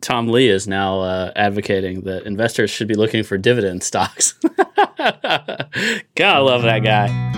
[0.00, 4.32] Tom Lee is now uh, advocating that investors should be looking for dividend stocks.
[4.96, 5.68] God,
[6.20, 7.34] I love that guy.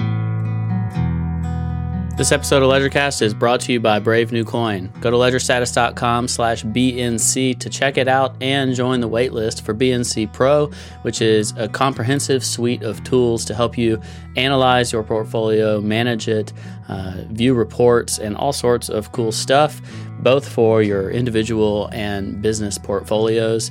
[2.16, 4.90] This episode of LedgerCast is brought to you by Brave New Coin.
[5.02, 10.32] Go to ledgerstatus.com slash BNC to check it out and join the waitlist for BNC
[10.32, 10.70] Pro,
[11.02, 14.00] which is a comprehensive suite of tools to help you
[14.34, 16.54] analyze your portfolio, manage it,
[16.88, 19.82] uh, view reports, and all sorts of cool stuff,
[20.20, 23.70] both for your individual and business portfolios.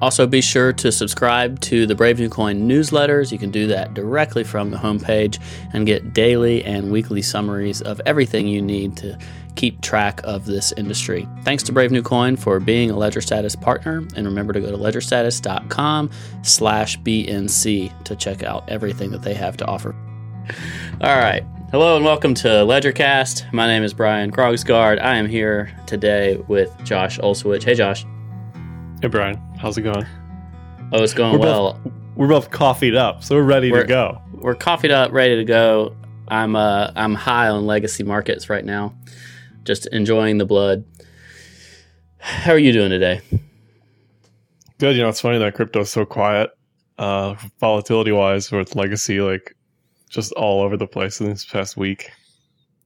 [0.00, 3.30] Also, be sure to subscribe to the Brave New Coin newsletters.
[3.30, 5.40] You can do that directly from the homepage
[5.72, 9.16] and get daily and weekly summaries of everything you need to
[9.54, 11.28] keep track of this industry.
[11.42, 14.72] Thanks to Brave New Coin for being a Ledger Status partner, and remember to go
[14.72, 16.10] to ledgerstatus.com
[16.42, 19.94] slash BNC to check out everything that they have to offer.
[21.00, 21.44] All right.
[21.72, 23.50] Hello and welcome to LedgerCast.
[23.50, 25.00] My name is Brian Krogsgard.
[25.02, 27.62] I am here today with Josh Olszewicz.
[27.62, 28.04] Hey, Josh.
[29.00, 29.36] Hey, Brian.
[29.58, 30.04] How's it going?
[30.92, 31.72] Oh, it's going we're well.
[31.82, 34.20] Both, we're both coffeeed up, so we're ready We're- to go.
[34.34, 35.96] We're coffeed up, ready to go.
[36.28, 38.94] I'm uh I'm high on legacy markets right now.
[39.64, 40.84] Just enjoying the blood.
[42.18, 43.20] How are you doing today?
[44.78, 44.96] Good.
[44.96, 46.50] You know, it's funny that crypto's so quiet,
[46.98, 49.54] uh, volatility wise, with legacy, like
[50.12, 52.10] just all over the place in this past week.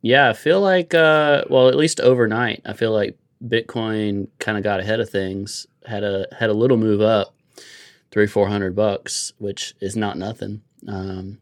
[0.03, 4.65] Yeah, I feel like uh well, at least overnight, I feel like Bitcoin kind of
[4.65, 5.67] got ahead of things.
[5.85, 7.35] Had a had a little move up,
[8.11, 10.63] three four hundred bucks, which is not nothing.
[10.89, 11.39] Um,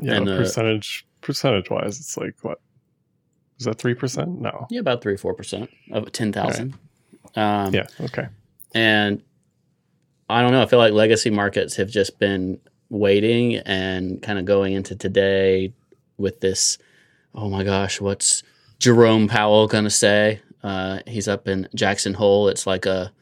[0.00, 2.60] Yeah, And, uh, percentage percentage wise, it's like what?
[3.58, 4.40] Is that three percent?
[4.40, 4.66] No.
[4.70, 6.74] yeah, about three four percent of ten thousand.
[7.34, 7.86] Um, Yeah.
[8.00, 8.28] Okay.
[8.74, 9.22] And
[10.28, 10.62] I don't know.
[10.62, 15.72] I feel like legacy markets have just been waiting and kind of going into today
[16.18, 16.78] with this.
[17.34, 18.42] Oh my gosh, what's
[18.78, 20.40] Jerome Powell going to say?
[20.62, 22.48] Uh, he's up in Jackson Hole.
[22.48, 23.12] It's like a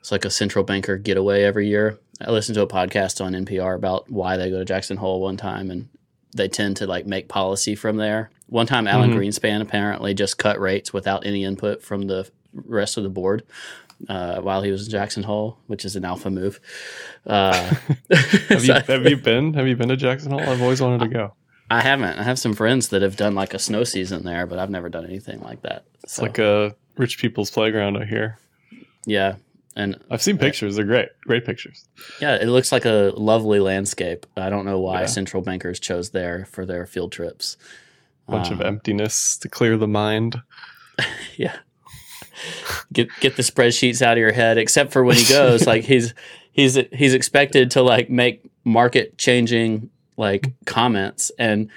[0.00, 1.98] it's like a central banker getaway every year.
[2.20, 5.36] I listened to a podcast on NPR about why they go to Jackson Hole one
[5.36, 5.88] time, and
[6.34, 8.30] they tend to like make policy from there.
[8.48, 9.16] One time, Alan Mhm.
[9.16, 13.42] Greenspan apparently just cut rates without any input from the rest of the board
[14.08, 16.60] uh, while he was in Jackson Hole, which is an alpha move.
[17.26, 17.52] Uh,
[18.48, 20.40] Have you have you been have you been to Jackson Hole?
[20.40, 21.34] I've always wanted to go.
[21.70, 22.18] I haven't.
[22.18, 24.88] I have some friends that have done like a snow season there, but I've never
[24.88, 25.84] done anything like that.
[26.02, 28.38] It's So, like a rich people's playground out here.
[29.06, 29.36] yeah,
[29.76, 30.74] and I've seen pictures.
[30.76, 31.10] They're great.
[31.22, 31.86] Great pictures.
[32.20, 34.26] yeah, it looks like a lovely landscape.
[34.36, 35.06] I don't know why Yeah.
[35.06, 37.56] central bankers chose there for their field trips.
[38.26, 40.40] Bunch of Um, emptiness to clear the mind.
[41.36, 41.56] yeah.
[42.92, 44.58] Get get the spreadsheets out of your head.
[44.58, 46.14] Except for when he goes, like he's
[46.52, 51.70] he's he's expected to like make market changing like comments and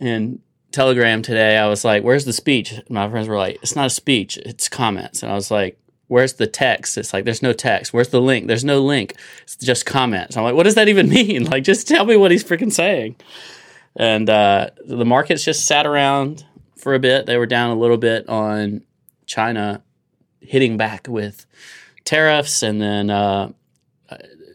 [0.00, 0.40] and
[0.70, 1.56] Telegram today.
[1.56, 4.36] I was like, "Where's the speech?" My friends were like, "It's not a speech.
[4.38, 5.78] It's comments." And I was like.
[6.08, 6.98] Where's the text?
[6.98, 7.94] It's like there's no text.
[7.94, 8.46] Where's the link?
[8.46, 9.14] There's no link.
[9.44, 10.36] It's just comments.
[10.36, 11.44] I'm like, what does that even mean?
[11.44, 13.16] Like, just tell me what he's freaking saying.
[13.96, 16.44] And uh, the markets just sat around
[16.76, 17.24] for a bit.
[17.24, 18.82] They were down a little bit on
[19.24, 19.82] China
[20.42, 21.46] hitting back with
[22.04, 23.52] tariffs and then uh,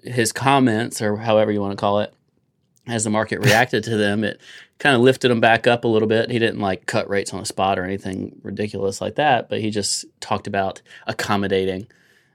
[0.03, 2.13] his comments, or however you want to call it,
[2.87, 4.39] as the market reacted to them, it
[4.79, 6.29] kind of lifted him back up a little bit.
[6.29, 9.69] He didn't like cut rates on the spot or anything ridiculous like that, but he
[9.69, 11.87] just talked about accommodating.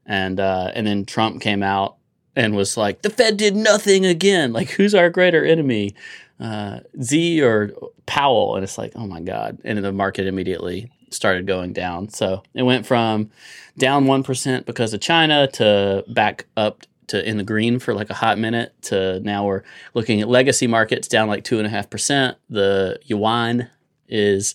[0.04, 1.96] And uh, and then Trump came out
[2.34, 4.52] and was like, "The Fed did nothing again.
[4.52, 5.94] Like, who's our greater enemy,
[6.40, 7.70] uh, Z or
[8.06, 12.09] Powell?" And it's like, "Oh my god!" And the market immediately started going down.
[12.09, 13.31] So it went from
[13.78, 18.15] down 1% because of China to back up to in the green for like a
[18.15, 19.62] hot minute to now we're
[19.93, 22.37] looking at legacy markets down like 2.5%.
[22.49, 23.69] The yuan
[24.09, 24.55] is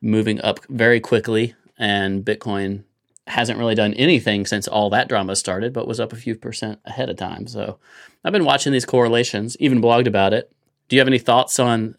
[0.00, 2.84] moving up very quickly and Bitcoin
[3.26, 6.78] hasn't really done anything since all that drama started, but was up a few percent
[6.84, 7.46] ahead of time.
[7.46, 7.78] So
[8.22, 10.52] I've been watching these correlations, even blogged about it.
[10.88, 11.96] Do you have any thoughts on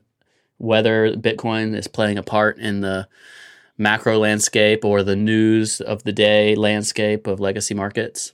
[0.57, 3.07] whether Bitcoin is playing a part in the
[3.77, 8.33] macro landscape or the news of the day landscape of legacy markets?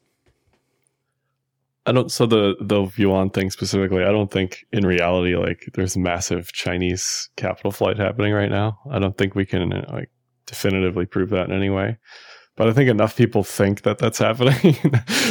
[1.85, 2.11] I don't.
[2.11, 7.29] So the the yuan thing specifically, I don't think in reality like there's massive Chinese
[7.37, 8.79] capital flight happening right now.
[8.91, 10.11] I don't think we can uh, like
[10.45, 11.97] definitively prove that in any way.
[12.55, 14.77] But I think enough people think that that's happening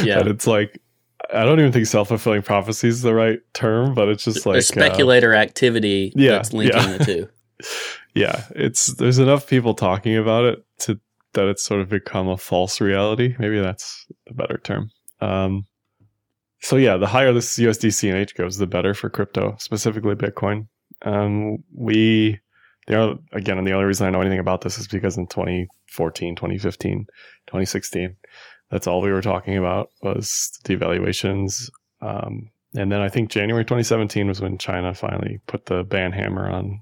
[0.03, 0.17] Yeah.
[0.17, 0.81] that it's like
[1.33, 4.55] I don't even think self fulfilling prophecy is the right term, but it's just like
[4.55, 6.97] There's uh, speculator activity yeah, that's linking yeah.
[6.97, 7.29] the two.
[8.13, 10.99] yeah, it's there's enough people talking about it to
[11.33, 13.35] that it's sort of become a false reality.
[13.39, 14.91] Maybe that's a better term.
[15.21, 15.65] Um,
[16.59, 20.67] so yeah, the higher this USD CNH goes, the better for crypto, specifically Bitcoin.
[21.03, 22.39] Um, we,
[22.87, 25.27] you know, again, and the only reason I know anything about this is because in
[25.27, 27.05] 2014, 2015,
[27.47, 28.15] 2016,
[28.69, 31.69] That's all we were talking about was devaluations.
[32.01, 36.49] Um, and then I think January 2017 was when China finally put the ban hammer
[36.49, 36.81] on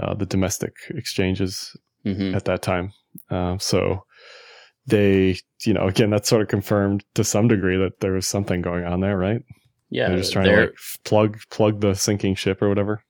[0.00, 2.92] uh, the domestic exchanges hmm at that time.
[3.30, 4.04] Um, so
[4.86, 8.62] they, you know, again, that sort of confirmed to some degree that there was something
[8.62, 9.42] going on there, right?
[9.90, 13.02] Yeah, they're just trying they're to like plug plug the sinking ship or whatever.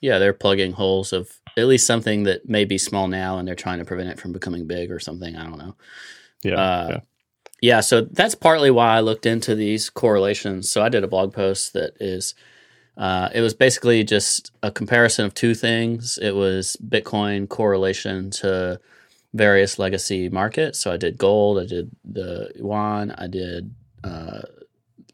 [0.00, 3.54] yeah they're plugging holes of at least something that may be small now, and they're
[3.54, 5.36] trying to prevent it from becoming big or something.
[5.36, 5.76] I don't know.
[6.42, 7.00] Yeah, Uh, yeah.
[7.60, 10.68] Yeah, so that's partly why I looked into these correlations.
[10.68, 12.34] So I did a blog post that is,
[12.96, 16.18] uh, it was basically just a comparison of two things.
[16.20, 18.80] It was Bitcoin correlation to
[19.34, 20.78] various legacy markets.
[20.78, 23.74] So I did gold, I did the yuan, I did
[24.04, 24.42] uh,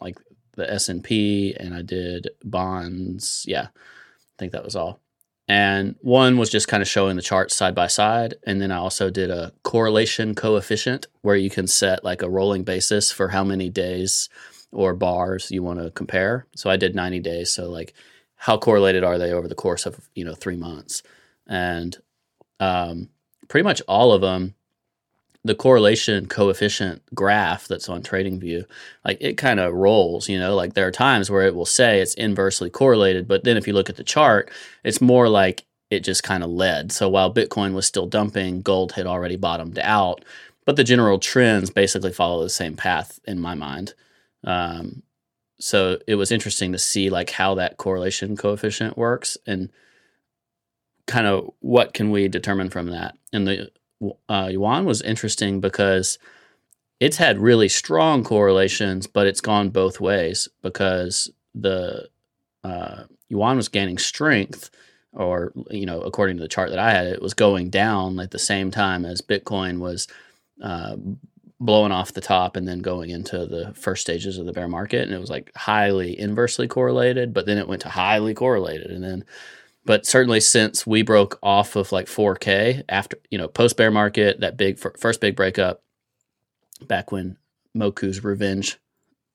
[0.01, 0.19] like
[0.57, 3.45] the S and P, and I did bonds.
[3.47, 5.01] Yeah, I think that was all.
[5.47, 8.35] And one was just kind of showing the charts side by side.
[8.47, 12.65] And then I also did a correlation coefficient where you can set like a rolling
[12.65, 14.29] basis for how many days
[14.73, 16.47] or bars you want to compare.
[16.55, 17.53] So I did 90 days.
[17.53, 17.95] So like
[18.37, 21.03] how correlated are they over the course of, you know, three months?
[21.47, 21.97] And
[22.61, 23.09] um,
[23.49, 24.55] pretty much all of them,
[25.45, 28.65] the correlation coefficient graph that's on TradingView,
[29.05, 32.01] like it kind of rolls, you know, like there are times where it will say
[32.01, 34.51] it's inversely correlated, but then if you look at the chart,
[34.85, 36.93] it's more like it just kind of led.
[36.93, 40.25] So while Bitcoin was still dumping, gold had already bottomed out,
[40.67, 43.95] but the general trends basically follow the same path in my mind.
[44.45, 45.03] Um,
[45.61, 49.71] so it was interesting to see like how that correlation coefficient works and
[51.07, 53.17] kind of what can we determine from that.
[53.33, 53.71] And the
[54.29, 56.19] uh, yuan was interesting because
[57.01, 62.09] it's had really strong correlations, but it's gone both ways because the
[62.63, 64.71] uh, yuan was gaining strength,
[65.13, 68.31] or you know, according to the chart that I had, it was going down at
[68.31, 70.07] the same time as Bitcoin was
[70.63, 70.97] uh,
[71.61, 75.03] blowing off the top and then going into the first stages of the bear market,
[75.03, 79.03] and it was like highly inversely correlated, but then it went to highly correlated, and
[79.03, 79.25] then
[79.85, 84.41] but certainly since we broke off of like 4K after you know post bear market,
[84.41, 85.83] that big first big breakup
[86.87, 87.37] back when
[87.77, 88.79] Moku's revenge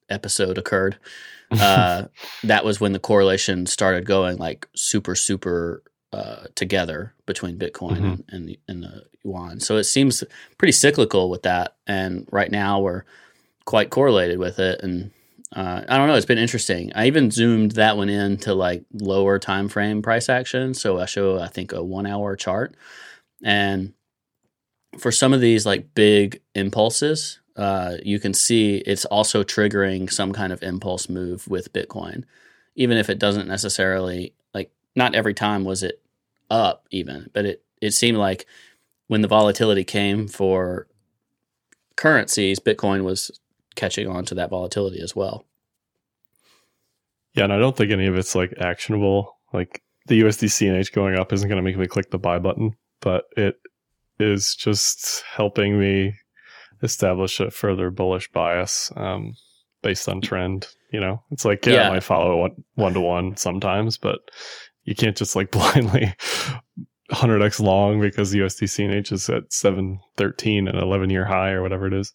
[0.10, 0.98] episode occurred,
[1.52, 2.06] uh,
[2.44, 8.04] that was when the correlation started going like super super uh, together between Bitcoin Mhm.
[8.04, 9.60] and, and the and the yuan.
[9.60, 10.24] So it seems
[10.57, 13.04] pretty cyclical with that, and right now we're
[13.65, 15.12] quite correlated with it and
[15.56, 16.15] uh, I don't know.
[16.15, 16.92] It's been interesting.
[16.95, 20.74] I even zoomed that one in to like lower time frame price action.
[20.74, 22.74] So I show I think a one hour chart,
[23.44, 23.94] and
[24.98, 30.31] for some of these like big impulses, uh, you can see it's also triggering some
[30.33, 32.24] kind of impulse move with Bitcoin,
[32.75, 34.71] even if it doesn't necessarily like.
[34.95, 36.01] Not every time was it
[36.54, 38.46] up even, but it it seemed like
[39.08, 40.88] when the volatility came for
[41.96, 43.32] currencies, Bitcoin was
[43.76, 45.46] catching on to that volatility as well.
[47.34, 49.38] Yeah, and I don't think any of it's like actionable.
[49.52, 52.74] Like the USD CNH going up isn't going to make me click the buy button,
[53.02, 53.56] but it
[54.20, 56.14] is just helping me
[56.84, 59.34] establish a further bullish bias um,
[59.82, 60.68] based on trend.
[60.92, 61.88] You know, it's like yeah, Yeah.
[61.88, 64.20] I might follow one one to one sometimes, but
[64.86, 66.14] you can't just like blindly
[67.12, 71.94] 100x long because USD CNH is at 713 and 11 year high or whatever it
[71.94, 72.14] is.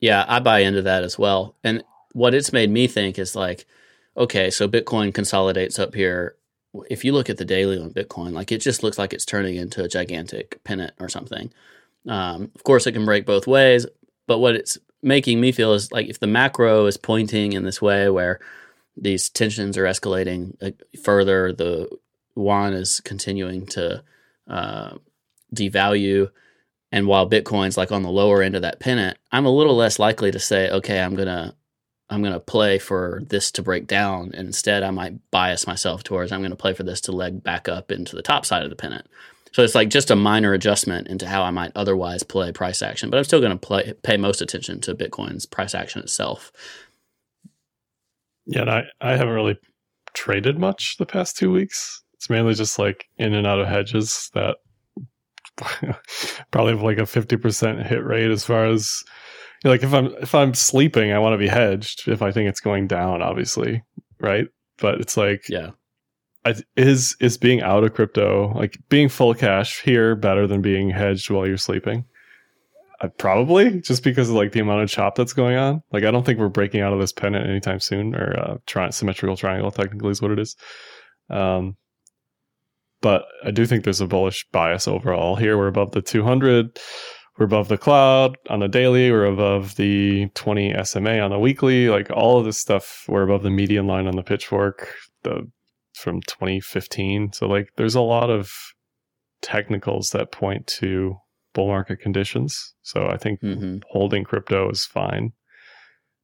[0.00, 1.56] Yeah, I buy into that as well.
[1.64, 1.82] And
[2.12, 3.66] what it's made me think is like,
[4.16, 6.36] okay, so Bitcoin consolidates up here.
[6.90, 9.56] If you look at the daily on Bitcoin, like it just looks like it's turning
[9.56, 11.52] into a gigantic pennant or something.
[12.06, 13.86] Um, of course, it can break both ways,
[14.26, 17.80] but what it's making me feel is like if the macro is pointing in this
[17.80, 18.40] way where
[18.96, 21.88] these tensions are escalating further, the
[22.36, 24.02] yuan is continuing to
[24.48, 24.94] uh,
[25.54, 26.30] devalue.
[26.92, 29.98] And while Bitcoin's like on the lower end of that pennant, I'm a little less
[29.98, 31.54] likely to say, okay, I'm gonna
[32.10, 34.30] I'm gonna play for this to break down.
[34.34, 37.68] And instead, I might bias myself towards I'm gonna play for this to leg back
[37.68, 39.06] up into the top side of the pennant.
[39.52, 43.08] So it's like just a minor adjustment into how I might otherwise play price action,
[43.08, 46.52] but I'm still gonna play pay most attention to Bitcoin's price action itself.
[48.46, 49.56] Yeah, and I, I haven't really
[50.14, 52.02] traded much the past two weeks.
[52.14, 54.56] It's mainly just like in and out of hedges that
[56.50, 59.02] probably have like a 50% hit rate as far as
[59.62, 62.30] you know, like if I'm if I'm sleeping, I want to be hedged if I
[62.30, 63.82] think it's going down, obviously,
[64.20, 64.46] right?
[64.78, 65.70] But it's like Yeah.
[66.44, 70.90] I, is is being out of crypto like being full cash here better than being
[70.90, 72.04] hedged while you're sleeping?
[73.00, 75.82] I probably just because of like the amount of chop that's going on.
[75.92, 78.90] Like I don't think we're breaking out of this pennant anytime soon, or uh, tri-
[78.90, 80.56] symmetrical triangle technically is what it is.
[81.30, 81.76] Um,
[83.00, 85.58] but I do think there's a bullish bias overall here.
[85.58, 86.78] We're above the 200.
[87.38, 91.88] we're above the cloud on the daily, we're above the 20 SMA on the weekly,
[91.88, 94.88] like all of this stuff, we're above the median line on the pitchfork,
[95.22, 95.50] the
[95.94, 97.32] from 2015.
[97.32, 98.52] So like there's a lot of
[99.42, 101.16] technicals that point to
[101.54, 102.74] bull market conditions.
[102.82, 105.32] So I think hmm holding crypto is fine,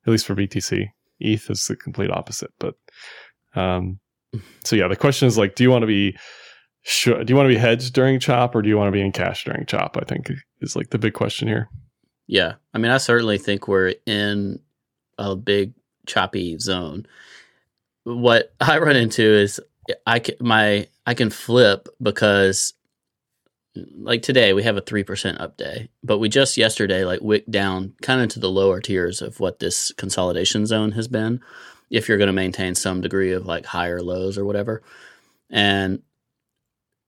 [0.07, 0.89] at least for BTC.
[1.21, 2.51] ETH is the complete opposite.
[2.59, 2.75] But
[3.55, 4.01] um,
[4.65, 6.17] so yeah, the question is like, do you want to be
[6.83, 9.03] sure, do you want to be hedged during chop or do you want to be
[9.03, 9.97] in cash during chop?
[9.97, 11.69] I think is like the big question here.
[12.27, 12.55] Yeah.
[12.75, 14.61] I mean, I certainly think we're in
[15.19, 15.75] a big
[16.07, 17.07] choppy zone.
[18.05, 19.61] What I run into is
[20.07, 22.73] I can, my I can flip because
[23.77, 27.95] like today we have a 3% up day, but we just yesterday like wicked down
[28.03, 31.41] kind of to the lower tiers of what this consolidation zone has been
[31.91, 34.83] if you're going to maintain some degree of like higher lows or whatever.
[35.51, 36.03] And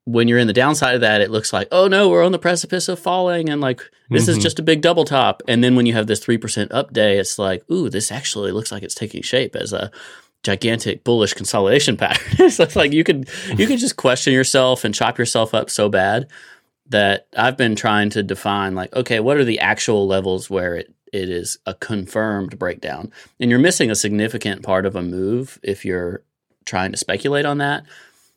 [0.04, 2.38] when you're in the downside of that, it looks like, oh no, we're on the
[2.38, 4.42] precipice of falling, and like this is Mhm.
[4.42, 5.42] just a big double top.
[5.47, 8.50] And then when you have this three percent up day, it's like, ooh, this actually
[8.50, 9.92] looks like it's taking shape as a
[10.42, 12.50] gigantic bullish consolidation pattern.
[12.50, 15.88] so it's like you could you could just question yourself and chop yourself up so
[15.88, 16.26] bad
[16.89, 20.93] that I've been trying to define like, okay, what are the actual levels where it
[21.12, 25.85] it is a confirmed breakdown, and you're missing a significant part of a move if
[25.85, 26.23] you're
[26.65, 27.83] trying to speculate on that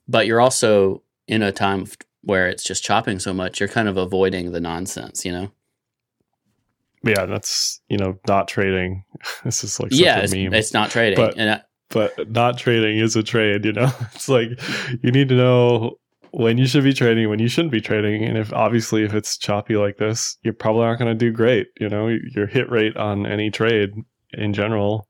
[0.08, 1.86] but you're also in a time
[2.24, 5.52] where it's just chopping so much you're kind of avoiding the nonsense you know
[7.04, 9.04] Yeah, that's you know not trading.
[9.44, 10.54] This is like yeah a it's, meme.
[10.56, 13.64] it's not trading But- and I, but not trading is a trade.
[13.64, 14.50] You know, it's like
[15.04, 16.00] you need to know
[16.38, 19.38] when you should be trading, when you shouldn't be trading, and if obviously if it's
[19.38, 21.68] choppy like this, you're probably not going to do great.
[21.80, 23.92] You know, your hit rate on any trade
[24.34, 25.08] in general,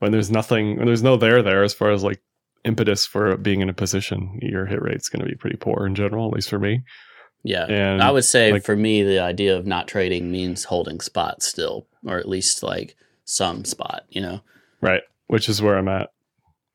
[0.00, 2.20] when there's nothing, when there's no there there as far as like
[2.64, 5.94] impetus for being in a position, your hit rate's going to be pretty poor in
[5.94, 6.82] general, at least for me.
[7.44, 11.00] yeah And i would say like- for me the idea of not trading means holding
[11.00, 14.40] spot still or at least like some spot you know
[14.80, 15.02] Right.
[15.28, 16.10] Which is where I'm at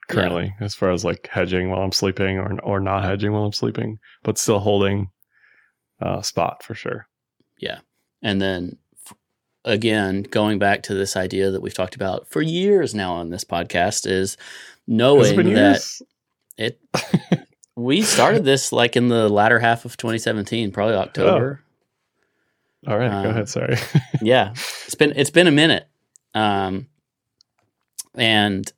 [0.07, 3.53] currently, as far as like hedging while I'm sleeping or or not hedging while I'm
[3.53, 5.09] sleeping, but still holding
[6.01, 7.07] uh spot for sure.
[7.59, 7.79] Yeah,
[8.21, 9.15] and then f-
[9.65, 13.43] again going back to this idea that we've talked about for years now on this
[13.43, 14.37] podcast is
[14.87, 16.01] knowing that years?
[16.57, 16.79] it
[17.75, 21.61] we started this like in the latter half of 2017 probably october
[22.85, 23.47] All right, um, go ahead.
[23.49, 23.77] Sorry.
[24.21, 24.51] yeah
[24.85, 25.87] it's been it's been a minute
[26.35, 26.87] um
[28.15, 28.71] and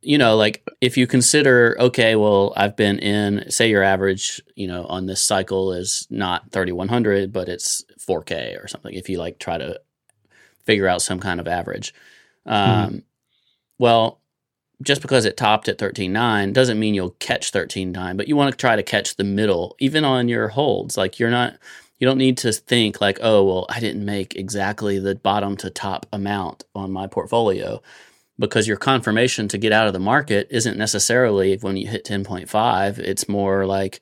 [0.00, 4.66] you know like if you consider okay well i've been in say your average you
[4.66, 9.38] know on this cycle is not 3100 but it's 4k or something if you like
[9.38, 9.80] try to
[10.64, 11.94] figure out some kind of average.
[12.46, 13.04] Um
[13.78, 14.20] well
[14.80, 18.56] just because it topped at 13.9 doesn't mean you'll catch 13.9 but you want to
[18.56, 20.96] try to catch the middle even on your holds.
[20.96, 21.54] Like you're not
[21.98, 25.68] you don't need to think like oh well i didn't make exactly the bottom to
[25.68, 27.82] top amount on my portfolio
[28.38, 32.98] because your confirmation to get out of the market isn't necessarily when you hit 10.5
[32.98, 34.00] it's more like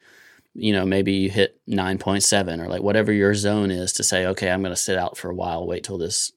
[0.55, 4.50] you know maybe you hit 9.7 or like whatever your zone is to say okay
[4.50, 6.33] i'm going to sit out for a while wait till this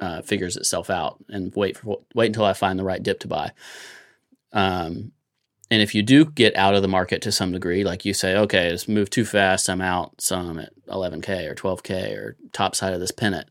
[0.00, 3.28] uh, figures itself out and wait for wait until i find the right dip to
[3.28, 3.52] buy
[4.52, 5.12] um,
[5.70, 8.36] and if you do get out of the market to some degree, like you say,
[8.36, 12.92] okay, it's moved too fast, I'm out, some at 11K or 12K or top side
[12.92, 13.48] of this pennant.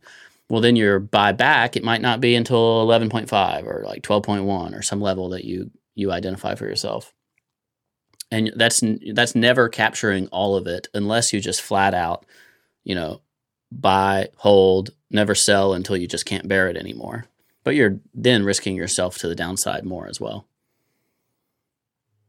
[0.50, 4.82] Well, then your buy back, it might not be until 11.5 or like 12.1 or
[4.82, 7.14] some level that you you identify for yourself.
[8.32, 8.84] And that's
[9.14, 12.26] that's never capturing all of it unless you just flat out,
[12.84, 13.22] you know,
[13.72, 17.26] buy, hold, never sell until you just can't bear it anymore.
[17.64, 20.46] But you're then risking yourself to the downside more as well.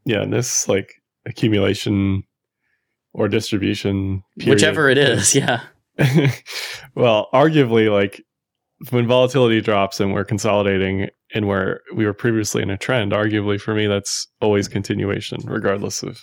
[0.04, 2.24] yeah, and this like accumulation
[3.12, 5.62] or distribution, period Whichever it is, yeah.
[6.94, 8.22] well, arguably, like
[8.90, 13.60] when volatility drops and we're consolidating and where we were previously in a trend, arguably
[13.60, 16.20] for me, that's always continuation, regardless of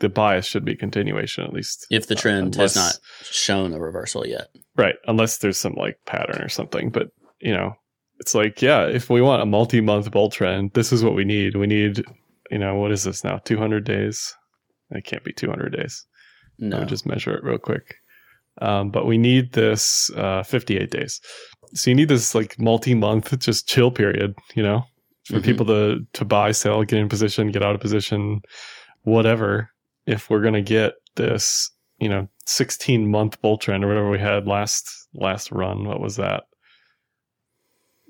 [0.00, 1.86] the bias should be continuation at least.
[1.90, 4.48] if the Uh, trend has not shown a reversal yet.
[4.76, 6.90] Right, unless there's some like pattern or something.
[6.90, 7.08] But
[7.40, 7.74] you know,
[8.18, 11.54] it's like yeah, if we want a multi-month bull trend, this is what we need.
[11.56, 12.02] We need,
[12.50, 13.38] you know, what is this now?
[13.38, 14.34] 200 days.
[14.90, 16.04] It can't be 200 days.
[16.58, 17.94] No, just measure it real quick.
[18.60, 21.20] Um, but we need this uh, 58 days.
[21.74, 24.84] So you need this like multi-month just chill period, you know,
[25.26, 25.44] for Mhm.
[25.44, 28.40] people to to buy, sell, get in position, get out of position,
[29.02, 29.70] whatever.
[30.06, 34.46] If we're gonna get this, you know, 16 month bull trend or whatever we had
[34.46, 36.44] last last run, what was that?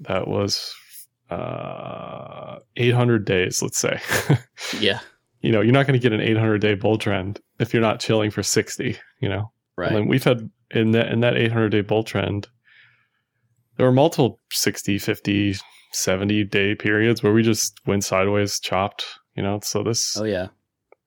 [0.00, 0.74] That was
[1.30, 4.00] uh 800 days, let's say.
[4.80, 5.00] yeah,
[5.42, 8.00] you know, you're not going to get an 800 day bull trend if you're not
[8.00, 9.52] chilling for 60, you know?
[9.76, 9.92] Right.
[9.92, 12.48] And we've had in that in that 800 day bull trend,
[13.76, 15.56] there were multiple 60, 50,
[15.92, 19.04] 70 day periods where we just went sideways, chopped.
[19.36, 20.48] You know, so this oh yeah.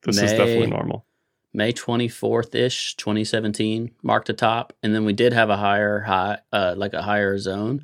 [0.03, 1.05] this is definitely normal.
[1.53, 4.73] May 24th ish, 2017 marked a top.
[4.81, 7.83] And then we did have a higher high, uh, like a higher zone.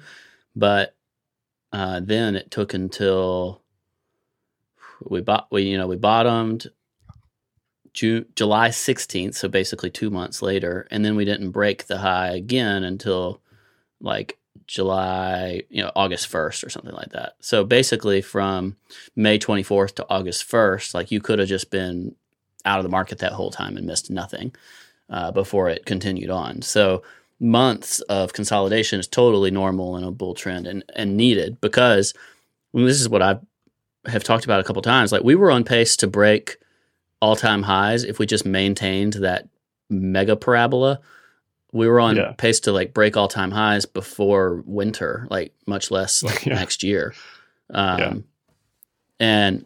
[0.55, 0.95] But
[1.71, 3.61] uh, then it took until
[5.07, 6.67] we bought, we, you know, we bottomed
[7.93, 9.35] June, July 16th.
[9.35, 10.87] So basically two months later.
[10.91, 13.41] And then we didn't break the high again until
[14.01, 17.33] like July, you know, August 1st or something like that.
[17.39, 18.75] So basically from
[19.15, 22.15] May 24th to August 1st, like you could have just been
[22.65, 24.53] out of the market that whole time and missed nothing
[25.09, 26.61] uh, before it continued on.
[26.61, 27.03] So
[27.39, 32.13] months of consolidation is totally normal in a bull trend and, and needed because
[32.73, 33.39] this is what I
[34.05, 35.11] have talked about a couple times.
[35.11, 36.57] Like we were on pace to break
[37.21, 39.47] all time highs if we just maintained that
[39.89, 40.99] mega parabola.
[41.71, 42.33] We were on Yeah.
[42.37, 46.55] pace to like break all time highs before winter, like much less like Yeah.
[46.55, 47.13] next year.
[47.71, 48.13] Um, Yeah.
[49.21, 49.65] And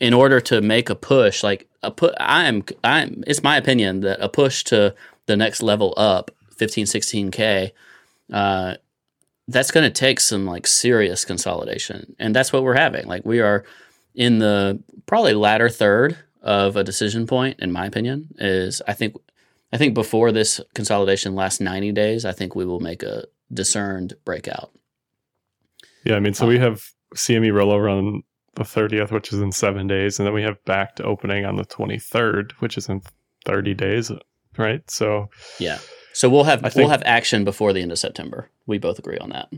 [0.00, 4.20] in order to make a push, like a put, I'm, I'm, it's my opinion that
[4.20, 4.94] a push to
[5.26, 7.72] the next level up, 15, 16K,
[8.32, 8.74] uh,
[9.48, 12.14] that's going to take some like serious consolidation.
[12.18, 13.06] And that's what we're having.
[13.06, 13.64] Like we are
[14.14, 19.16] in the probably latter third of a decision point, in my opinion, is I think,
[19.72, 24.14] I think before this consolidation lasts 90 days, I think we will make a discerned
[24.24, 24.72] breakout.
[26.04, 26.84] Yeah, I mean, so we have
[27.14, 28.22] CME rollover on
[28.54, 31.56] the 30th, which is in seven days, and then we have back to opening on
[31.56, 33.02] the 23rd, which is in
[33.44, 34.10] 30 days,
[34.58, 34.88] right?
[34.90, 35.78] So Yeah.
[36.12, 38.50] So we'll have I we'll have action before the end of September.
[38.66, 39.50] We both agree on that.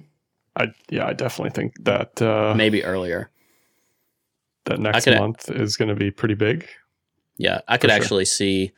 [0.56, 3.30] I yeah, I definitely think that uh, Maybe earlier.
[4.66, 6.66] That next could- month is going to be pretty big.
[7.36, 7.96] Yeah, I could sure.
[7.96, 8.72] actually see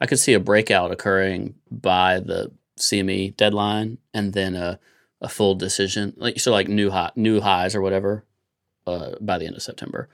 [0.00, 4.80] I could see a breakout occurring by the CME deadline and then a
[5.20, 6.14] a full decision.
[6.16, 8.24] Like so like new high new highs or whatever
[8.86, 10.08] uh, by the end of September.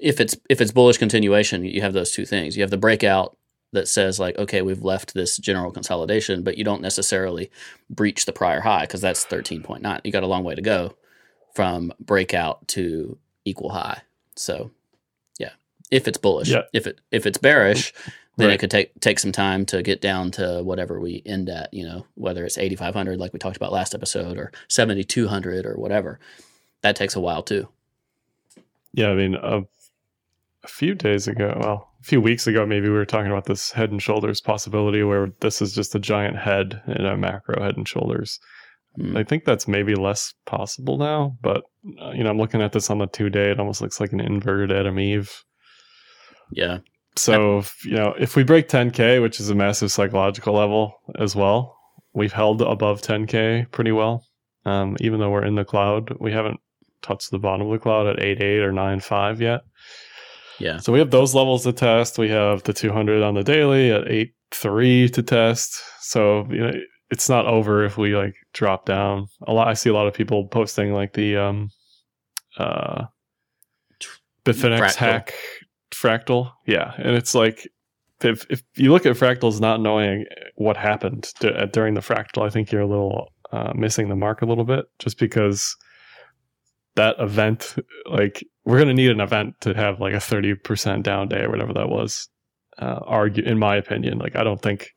[0.00, 2.56] If it's if it's bullish continuation, you have those two things.
[2.56, 3.36] You have the breakout
[3.72, 7.50] that says like okay, we've left this general consolidation, but you don't necessarily
[7.90, 10.00] breach the prior high because that's 13.9.
[10.04, 10.94] You got a long way to go
[11.54, 14.02] from breakout to equal high.
[14.36, 14.70] So,
[15.38, 15.50] yeah,
[15.90, 16.62] if it's bullish, Yeah.
[16.72, 17.92] if it if it's bearish,
[18.36, 18.54] then Right.
[18.54, 21.72] it could take take some time to get down to whatever we end at.
[21.72, 26.18] You know, whether it's 8,500 like we talked about last episode, or 7,200 or whatever.
[26.82, 27.68] That takes a while too.
[28.92, 29.62] Yeah, I mean, a,
[30.62, 33.72] a few days ago, well, a few weeks ago, maybe we were talking about this
[33.72, 37.76] head and shoulders possibility where this is just a giant head in a macro head
[37.76, 38.38] and shoulders.
[38.98, 39.16] Mm.
[39.18, 41.64] I think that's maybe less possible now, but
[42.00, 43.50] uh, you know, I'm looking at this on the two day.
[43.50, 45.32] It almost looks like an inverted Adam Eve.
[46.52, 46.78] Yeah,
[47.16, 51.34] So, if, you know, if we break 10K, which is a massive psychological level as
[51.34, 51.76] well,
[52.12, 54.24] we've held above 10K pretty well.
[54.64, 56.60] Um, even though we're in the cloud, we haven't
[57.02, 59.60] touched the bottom of the cloud at 8.8 or 9.5 yet.
[60.58, 62.18] yeah, So we have those levels to test.
[62.18, 65.82] We have the 200 on the daily at 8.3 to test.
[66.00, 66.72] So, you know,
[67.14, 69.28] it's not over if we like drop down.
[69.46, 71.70] A lot I see a lot of people posting like the um
[72.58, 73.04] uh
[74.44, 74.96] Bitfinex Fractal.
[74.96, 75.34] hack
[75.92, 76.50] fractal.
[76.66, 77.68] Yeah, and it's like
[78.20, 82.44] if if you look at fractals not knowing what happened d- uh, during the fractal,
[82.44, 85.76] I think you're a little uh, missing the mark a little bit just because
[86.96, 87.76] that event
[88.10, 91.50] like we're going to need an event to have like a 30% down day or
[91.50, 92.28] whatever that was
[92.78, 94.90] uh, argue in my opinion like i don't think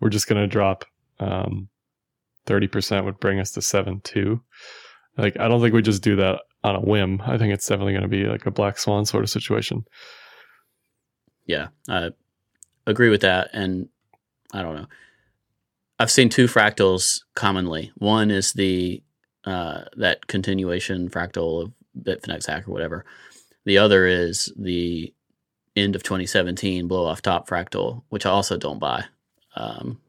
[0.00, 0.84] we're just going to drop
[1.20, 1.68] um,
[2.46, 4.40] 30% would bring us to 7-2
[5.16, 7.92] like i don't think we just do that on a whim i think it's definitely
[7.92, 9.84] going to be like a black swan sort of situation
[11.46, 11.68] yeah.
[11.88, 12.10] I
[12.86, 13.88] agree with that, and
[14.52, 14.86] I don't know.
[15.98, 17.92] I've seen two fractals commonly.
[17.96, 19.02] One is the
[19.44, 23.04] uh, that continuation fractal of Bitfinex hack or whatever.
[23.64, 25.12] The other is the
[25.76, 29.04] end of 2017 blow off top fractal, which I also don't buy.
[29.56, 30.00] Um,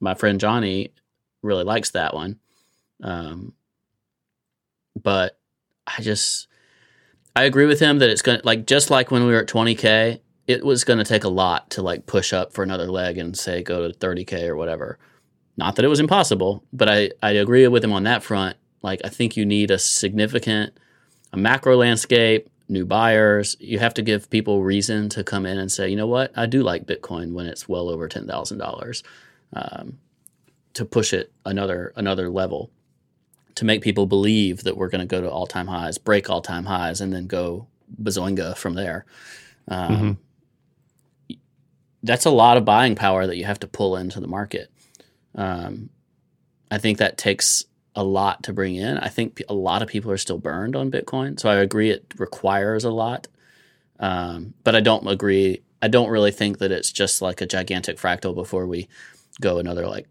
[0.00, 0.92] my friend Johnny
[1.42, 2.38] really likes that one,
[3.02, 3.52] um,
[5.00, 5.38] but
[5.86, 6.48] I just
[7.36, 10.20] I agree with him that it's gonna like just like when we were at 20k,
[10.46, 13.62] it was gonna take a lot to like push up for another leg and say
[13.62, 14.98] go to 30k or whatever.
[15.56, 18.56] Not that it was impossible, but I I agree with him on that front.
[18.82, 20.78] Like I think you need a significant
[21.32, 23.56] a macro landscape, new buyers.
[23.60, 26.46] You have to give people reason to come in and say, you know what, I
[26.46, 29.02] do like Bitcoin when it's well over ten thousand dollars,
[29.52, 29.98] um,
[30.74, 32.70] to push it another another level,
[33.54, 36.40] to make people believe that we're going to go to all time highs, break all
[36.40, 37.66] time highs, and then go
[38.02, 39.04] bazoinga from there.
[39.66, 40.18] Um,
[42.02, 44.70] that's a lot of buying power that you have to pull into the market.
[45.34, 45.90] Um,
[46.70, 48.98] I think that takes a lot to bring in.
[48.98, 52.14] I think a lot of people are still burned on Bitcoin, so I agree it
[52.18, 53.26] requires a lot.
[53.98, 55.62] Um, but I don't agree.
[55.82, 58.88] I don't really think that it's just like a gigantic fractal before we
[59.40, 60.06] go another like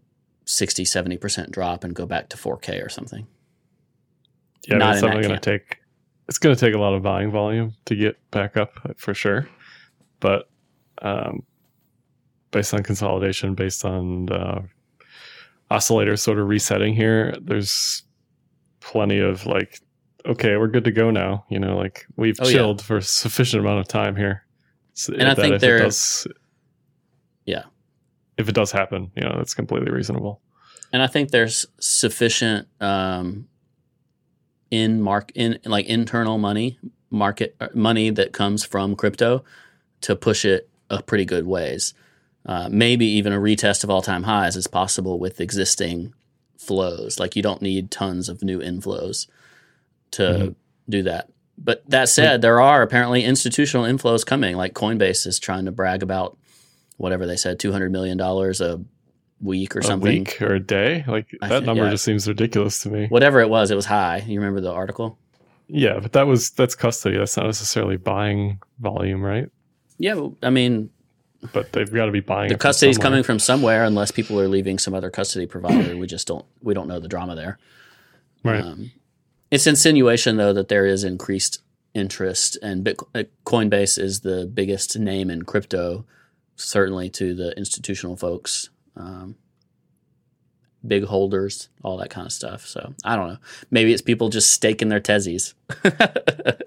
[0.46, 3.26] 60, 70% drop and go back to 4K or something.
[4.66, 5.78] Yeah, Not it's definitely going to take.
[6.28, 9.48] It's going to take a lot of buying volume to get back up for sure,
[10.20, 10.48] but
[11.00, 11.42] um,
[12.50, 14.64] based on consolidation, based on the
[15.70, 18.02] oscillators sort of resetting here, there's
[18.80, 19.80] plenty of like,
[20.26, 21.44] okay, we're good to go now.
[21.48, 22.52] You know, like we've Oh, yeah.
[22.52, 24.44] chilled for a sufficient amount of time here.
[24.94, 26.26] So And I think there- does,
[27.46, 27.64] Yeah.
[28.38, 30.40] If it does happen, you know, that's completely reasonable.
[30.92, 33.46] and I think there's sufficient um,
[34.70, 36.78] in mark in like internal money
[37.10, 39.44] market uh, money that comes from crypto
[40.02, 41.94] to push it a pretty good ways.
[42.46, 46.14] Uh, maybe even a retest of all time highs is possible with existing
[46.58, 47.18] flows.
[47.18, 49.26] Like you don't need tons of new inflows
[50.12, 50.54] to Mhm.
[50.88, 51.28] do that.
[51.58, 54.56] But that said, there are apparently institutional inflows coming.
[54.56, 56.38] Like Coinbase is trying to brag about
[56.98, 58.80] whatever they said, two hundred million dollars a
[59.40, 61.90] week or a something a week or a day, like I that thi- number yeah.
[61.90, 63.06] just seems ridiculous to me.
[63.08, 64.18] whatever it was, it was high.
[64.26, 65.18] You remember the article?
[65.68, 67.16] Yeah, but that was that's custody.
[67.18, 69.48] That's not necessarily buying volume, right?
[69.98, 70.90] Yeah, I mean,
[71.52, 72.48] But they've got to be buying.
[72.48, 73.10] the custody's somewhere.
[73.10, 75.96] coming from somewhere, unless people are leaving some other custody provider.
[75.96, 77.58] we just don't we don't know the drama there.
[78.44, 78.62] right?
[78.62, 78.90] Um,
[79.50, 81.62] it's insinuation though that there is increased
[81.94, 86.04] interest, and Bitcoin, uh, Coinbase is the biggest name in crypto,
[86.58, 88.70] certainly to the institutional folks.
[88.96, 89.36] Um,
[90.86, 92.64] Big holders, all that kind of stuff.
[92.64, 93.38] So I don't know.
[93.70, 95.54] Maybe it's people just staking their tezzies.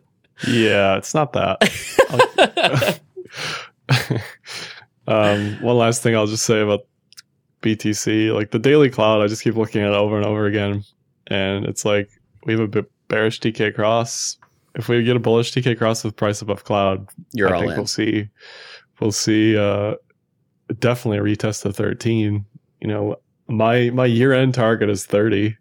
[0.47, 2.99] yeah, it's not that.
[5.07, 6.81] um, one last thing I'll just say about
[7.61, 10.83] BTC, like the daily cloud, I just keep looking at it over and over again,
[11.27, 12.09] and it's like
[12.45, 14.37] we have a bit bearish TK cross.
[14.75, 17.71] If we get a bullish TK cross with price above cloud, You're I all think
[17.71, 17.77] in.
[17.77, 18.27] we'll see
[19.01, 19.95] we'll see uh
[20.79, 22.45] definitely a retest of 13
[22.79, 23.15] you know
[23.47, 25.57] my my year end target is 30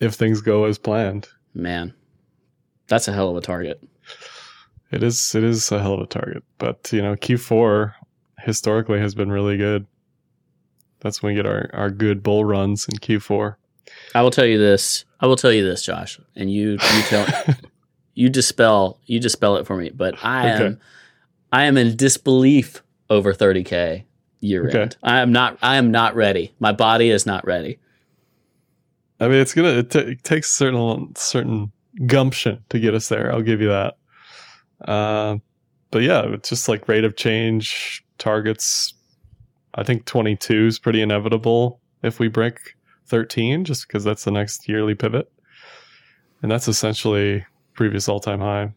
[0.00, 1.92] if things go as planned Man,
[2.88, 3.82] that's a hell of a target.
[4.90, 7.92] it is it is a hell of a target but you know q4
[8.40, 9.86] historically has been really good
[11.00, 13.56] that's when we get our our good bull runs in q4
[14.14, 15.04] I will tell you this.
[15.20, 17.26] I will tell you this, Josh, and you you tell
[18.14, 19.90] you dispel you dispel it for me.
[19.90, 20.66] But I Okay.
[20.66, 20.80] am
[21.52, 24.04] I am in disbelief over 30k
[24.40, 24.82] year Okay.
[24.82, 24.96] end.
[25.02, 26.52] I am not I am not ready.
[26.58, 27.78] My body is not ready.
[29.20, 31.70] i mean it's gonna it, ta it takes certain certain
[32.06, 33.94] gumption to get us there i'll give you that
[34.88, 35.36] uh,
[35.90, 38.94] but yeah it's just like rate of change targets
[39.74, 42.56] i think 22 is pretty inevitable if we break
[43.06, 45.30] 13 just because that's the next yearly pivot
[46.42, 48.72] and that's essentially previous all-time high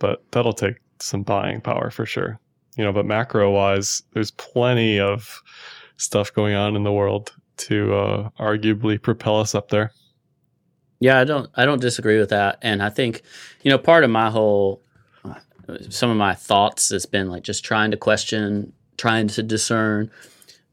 [0.00, 2.38] but that'll take some buying power for sure
[2.76, 5.42] you know but macro wise there's plenty of
[5.96, 9.92] stuff going on in the world to uh, arguably propel us up there
[11.00, 13.22] Yeah, I don't I don't disagree with that, and I think
[13.62, 14.82] you know part of my whole
[15.88, 20.10] some of my thoughts has been like just trying to question, trying to discern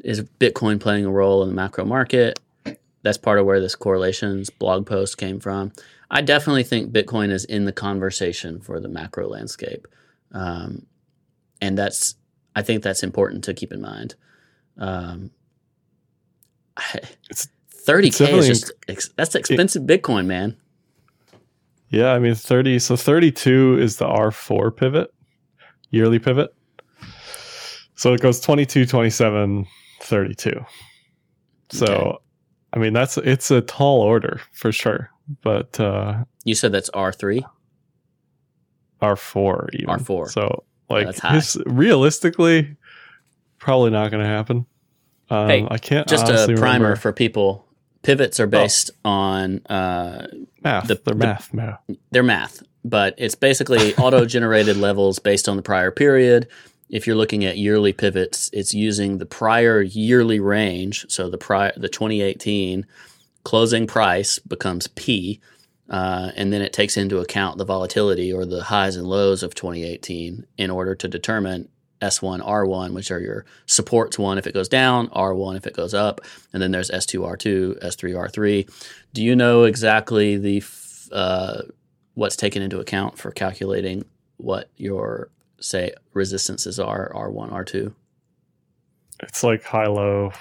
[0.03, 2.39] is Bitcoin playing a role in the macro market.
[3.03, 5.71] That's part of where this correlations blog post came from.
[6.11, 9.87] I definitely think Bitcoin is in the conversation for the macro landscape,
[10.31, 10.85] um,
[11.61, 12.15] and that's
[12.55, 14.15] I think that's important to keep in mind.
[14.77, 15.31] Um,
[17.29, 17.47] It's-
[17.87, 20.55] 30K is just, ex- that's expensive Bitcoin, man.
[21.89, 25.13] Yeah, I mean 30 so 32 is the R4 pivot,
[25.89, 26.53] yearly pivot.
[27.95, 29.65] So it goes 22, 27,
[30.01, 30.65] 32.
[31.71, 32.17] So Okay.
[32.73, 35.09] I mean that's it's a tall order for sure,
[35.41, 37.45] but uh You said that's R three.
[39.01, 39.87] R4 even.
[39.87, 40.29] R4.
[40.29, 41.35] So like high.
[41.35, 42.75] his, realistically
[43.59, 44.65] probably not going to happen.
[45.29, 46.95] Um, Hey, I can't Just a primer remember.
[46.95, 47.65] for people.
[48.03, 50.27] Pivots are based on uh,
[50.63, 50.87] math.
[50.87, 51.79] the- They're the- math, math.
[52.11, 56.47] their math, but it's basically auto-generated levels based on the prior period.
[56.89, 61.05] If you're looking at yearly pivots, it's using the prior yearly range.
[61.09, 62.85] So the prior the 2018
[63.43, 65.41] closing price becomes P,
[65.89, 69.55] uh, and then it takes into account the volatility or the highs and lows of
[69.55, 71.69] 2018 in order to determine
[72.01, 75.93] S1, R1, which are your supports one if it goes down, R1 if it goes
[75.93, 76.21] up,
[76.53, 78.85] and then there's S2, R2, S3, R3.
[79.13, 81.61] Do you know exactly the f- uh,
[82.13, 84.05] what's taken into account for calculating
[84.37, 87.93] what your say resistances are R1, R2?
[89.23, 90.31] It's like high low.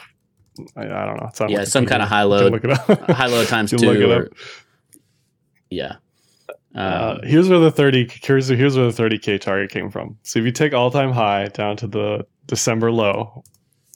[0.76, 1.28] I, I don't know.
[1.28, 3.11] It's Yeah, some kind of high low, can Look it up.
[3.11, 3.76] high low times two.
[3.78, 4.30] look it or-
[5.70, 5.96] yeah.
[6.74, 10.18] Uh, Um, here's where the 30 here's, here's where the 30k target came from.
[10.22, 13.42] So if you take all time high down to the December low,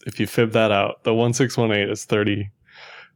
[0.06, 2.50] if you fib that out, the 1618 is 30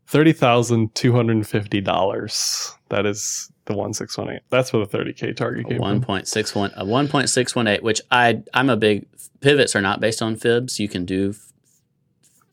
[0.06, 2.74] $30,250.
[2.90, 4.40] That is the 1618.
[4.50, 6.04] That's where the 30k target came one from.
[6.04, 9.06] point six one a one point six one eight, which I I'm a big
[9.40, 10.78] pivots are not based on fibs.
[10.78, 11.34] You can do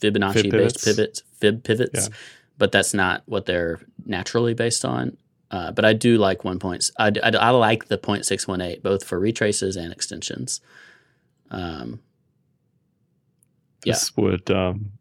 [0.02, 0.84] Fibonacci Fib based pivots.
[0.86, 2.16] pivots, fib pivots, Yeah.
[2.58, 5.18] but that's not what they're naturally based on.
[5.52, 6.92] Uh, but I do like one points.
[6.98, 10.62] I, I, I like the point six one eight both for retraces and extensions.
[11.52, 12.00] Um,
[13.94, 14.92] This would um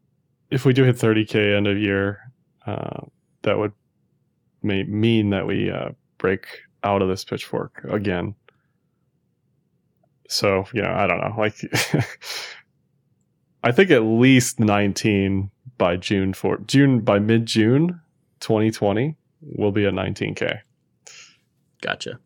[0.49, 2.31] if we do hit 30k end of year,
[2.67, 3.05] uh,
[3.43, 3.71] that would
[4.61, 6.45] may mean that we uh, break
[6.83, 8.35] out of this pitchfork again.
[10.27, 11.33] So, you know, I don't know.
[11.37, 11.55] Like
[13.63, 18.01] I think at least 19 by June 4 June by mid June
[18.41, 20.59] 2020 will be at 19k.
[21.81, 22.19] Gotcha.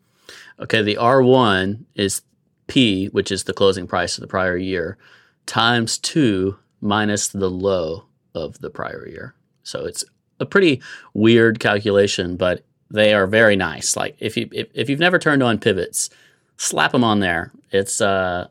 [0.59, 2.21] Okay, the R1 is
[2.67, 4.97] P, which is the closing price of the prior year,
[5.45, 9.35] times two minus the low of the prior year.
[9.63, 10.03] So it's
[10.39, 10.81] a pretty
[11.13, 13.95] weird calculation, but they are very nice.
[13.95, 16.09] Like if you if, if you've never turned on pivots,
[16.57, 17.51] slap them on there.
[17.71, 18.47] It's uh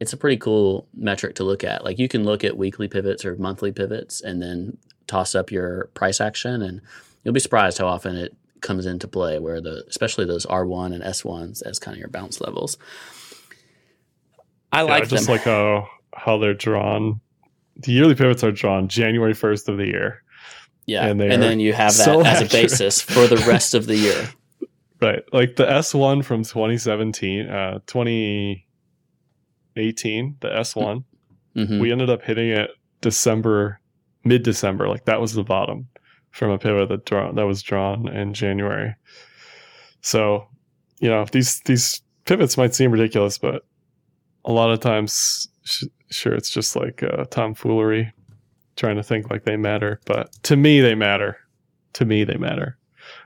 [0.00, 1.84] it's a pretty cool metric to look at.
[1.84, 5.90] Like you can look at weekly pivots or monthly pivots and then toss up your
[5.94, 6.80] price action and
[7.24, 11.02] you'll be surprised how often it comes into play where the especially those R1 and
[11.02, 12.78] S1s as kind of your bounce levels.
[14.72, 15.36] I Yeah, like just them.
[15.36, 17.20] like how how they're drawn.
[17.76, 20.22] The yearly pivots are drawn January 1st of the year.
[20.86, 21.06] yeah.
[21.06, 23.96] and And, then you have that so as a basis for the rest of the
[23.96, 24.28] year.
[25.00, 25.22] Right.
[25.32, 31.04] Like the S1 from 2017, uh 2018, the S1,
[31.56, 31.80] Mhm.
[31.80, 33.80] we ended up hitting it December
[34.24, 34.88] mid December.
[34.88, 35.88] Like that was the bottom
[36.34, 38.92] from a pivot that drawn that was drawn in January.
[40.00, 40.48] So,
[40.98, 43.64] you know, these these pivots might seem ridiculous, but
[44.44, 48.12] a lot of times sh- sure it's just like uh, tomfoolery
[48.74, 51.38] trying to think like they matter, but to me they matter.
[51.94, 52.76] To me they matter.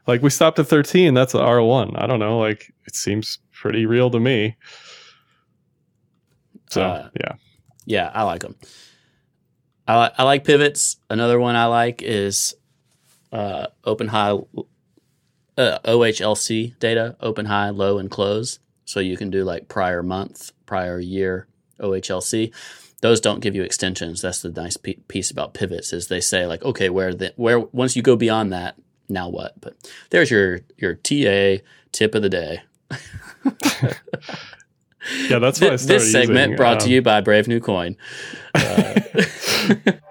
[0.06, 2.00] Like we stopped at 13, that's an R1.
[2.00, 4.54] I don't know, like it seems pretty real to me.
[6.70, 7.32] So, Uh, yeah.
[7.86, 8.54] Yeah, I like them.
[9.86, 10.98] I, I like pivots.
[11.08, 12.54] Another one I like is
[13.32, 14.32] uh, open high
[15.56, 18.60] uh, OHLC data, open high, low, and close.
[18.84, 21.46] So you can do like prior month, prior year
[21.80, 22.54] OHLC.
[23.00, 24.22] Those don't give you extensions.
[24.22, 27.60] That's the nice pe- piece about pivots is they say like, okay, where the where
[27.60, 28.76] once you go beyond that,
[29.08, 29.60] now what?
[29.60, 29.76] But
[30.10, 31.62] there's your your TA
[31.92, 32.62] tip of the day.
[35.28, 37.48] Yeah, that's why I This, started this segment using, brought to um, you by Brave
[37.48, 37.96] New Coin.
[38.54, 39.00] Uh,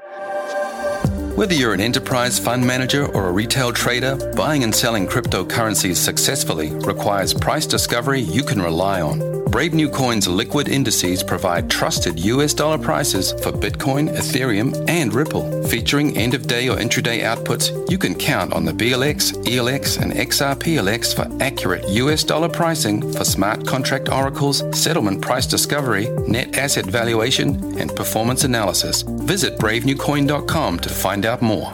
[1.37, 6.71] Whether you're an enterprise fund manager or a retail trader, buying and selling cryptocurrencies successfully
[6.71, 9.37] requires price discovery you can rely on.
[9.51, 15.63] Brave New Coin's liquid indices provide trusted US dollar prices for Bitcoin, Ethereum, and Ripple.
[15.67, 20.11] Featuring end of day or intraday outputs, you can count on the BLX, ELX, and
[20.11, 26.85] XRPLX for accurate US dollar pricing for smart contract oracles, settlement price discovery, net asset
[26.85, 29.03] valuation, and performance analysis.
[29.03, 31.71] Visit bravenewcoin.com to find out more.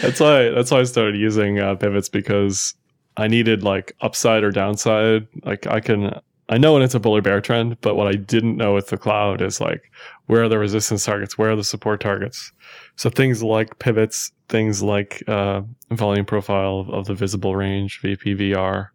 [0.00, 2.74] That's why that's why I started using uh, pivots because
[3.16, 5.26] I needed like upside or downside.
[5.44, 8.12] Like I can I know when it's a bull or bear trend, but what I
[8.12, 9.90] didn't know with the cloud is like
[10.26, 12.52] where are the resistance targets, where are the support targets.
[12.96, 18.88] So things like pivots, things like uh, volume profile of, of the visible range, VPVR,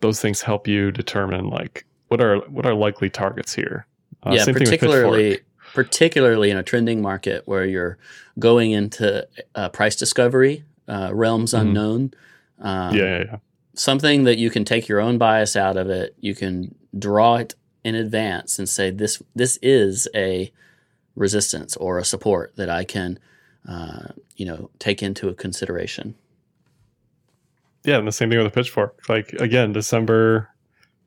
[0.00, 3.86] those things help you determine like what are what are likely targets here.
[4.24, 5.51] Uh, yeah, same thing with particularly Pitchfork.
[5.74, 7.98] Particularly in a trending market where you're
[8.38, 11.60] going into uh, price discovery, uh, realms Mhm.
[11.60, 12.14] unknown.
[12.60, 13.36] Um, yeah, yeah, yeah.
[13.74, 16.14] something that you can take your own bias out of it.
[16.20, 17.54] You can draw it
[17.84, 20.52] in advance and say this this is a
[21.16, 23.18] resistance or a support that I can,
[23.68, 26.14] uh, you know, take into a consideration.
[27.84, 29.08] Yeah, and the same thing with the pitchfork.
[29.08, 30.48] Like again, December,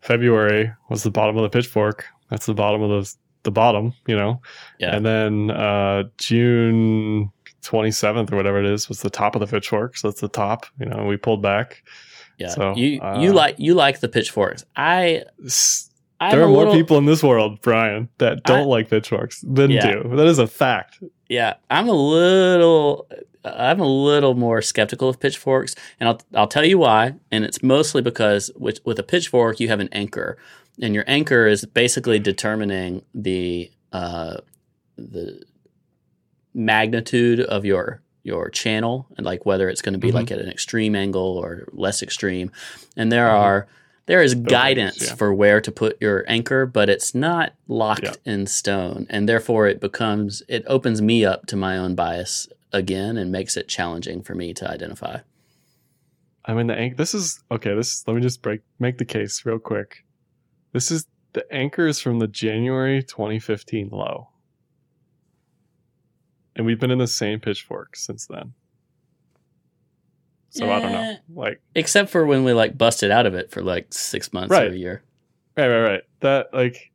[0.01, 2.05] February was the bottom of the pitchfork.
[2.29, 4.41] That's the bottom of the the bottom, you know.
[4.79, 4.93] Yeah.
[4.95, 7.31] And then uh June
[7.61, 9.97] twenty seventh or whatever it is was the top of the pitchfork.
[9.97, 10.65] So that's the top.
[10.79, 11.83] You know, we pulled back.
[12.37, 14.65] Yeah, So, you uh, you like you like the pitchforks.
[14.75, 15.23] I
[16.19, 19.39] I'm there are more little- people in this world, Brian, that don't I- like pitchforks
[19.41, 19.91] than Yeah.
[20.03, 20.15] do.
[20.15, 21.01] That is a fact.
[21.29, 23.07] Yeah, I'm a little
[23.45, 27.13] I'm a little more skeptical of pitchforks, and I'll I'll tell you why.
[27.31, 30.37] And it's mostly because with with a pitchfork you have an anchor,
[30.81, 34.37] and your anchor is basically determining the uh,
[34.97, 35.41] the
[36.53, 40.13] magnitude of your your channel and like whether it's going to be Mhm.
[40.15, 42.51] like at an extreme angle or less extreme.
[42.97, 43.67] And there are
[44.07, 45.15] there is Buildings, guidance yeah.
[45.15, 48.13] for where to put your anchor, but it's not locked Yeah.
[48.33, 53.17] in stone, and therefore it becomes it opens me up to my own bias again
[53.17, 55.19] and makes it challenging for me to identify.
[56.45, 57.73] I mean, the anch- This is okay.
[57.75, 60.04] This let me just break make the case real quick.
[60.75, 64.27] This is the anchor is from the January 2015 low,
[66.53, 68.51] and we've been in the same pitchfork since then.
[70.49, 70.99] So I don't know.
[70.99, 71.15] Eh.
[71.33, 74.65] Like, Except for when we like busted out of it for like six months or
[74.65, 75.01] a year.
[75.55, 76.01] right, right, right.
[76.19, 76.91] That like,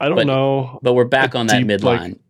[0.00, 0.78] I don't But- know.
[0.82, 1.82] But we're back A on that deep, midline.
[2.00, 2.20] like-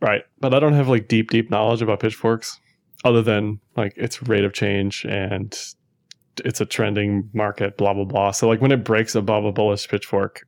[0.00, 2.58] Right, but I don't have like deep, deep knowledge about pitchforks,
[3.04, 5.56] other than like its rate of change and
[6.44, 7.76] it's a trending market.
[7.76, 8.30] Blah blah blah.
[8.32, 10.46] So like when it breaks above a bullish pitchfork,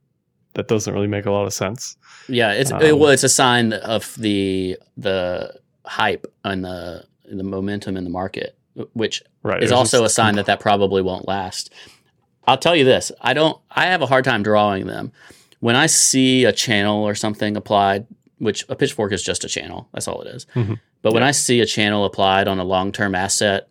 [0.55, 1.97] that doesn't really make a lot of sense.
[2.29, 7.43] Yeah, it's Um, it, well, it's a sign of the the hype and the the
[7.43, 8.57] momentum in the market,
[8.95, 9.63] which Right.
[9.63, 11.73] is also a sign that that probably won't last.
[12.49, 13.59] I'll tell you this: I don't.
[13.71, 15.13] I have a hard time drawing them.
[15.61, 18.07] When I see a channel or something applied,
[18.39, 20.47] which a pitchfork is just a channel, that's all it is.
[20.55, 20.79] Mhm.
[21.03, 23.69] But when I see a channel applied on a long term asset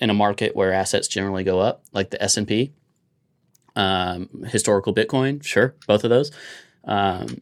[0.00, 2.72] in a market where assets generally go up, like the S and P,
[3.76, 6.30] um, historical Bitcoin, sure, both of those.
[6.84, 7.40] Um,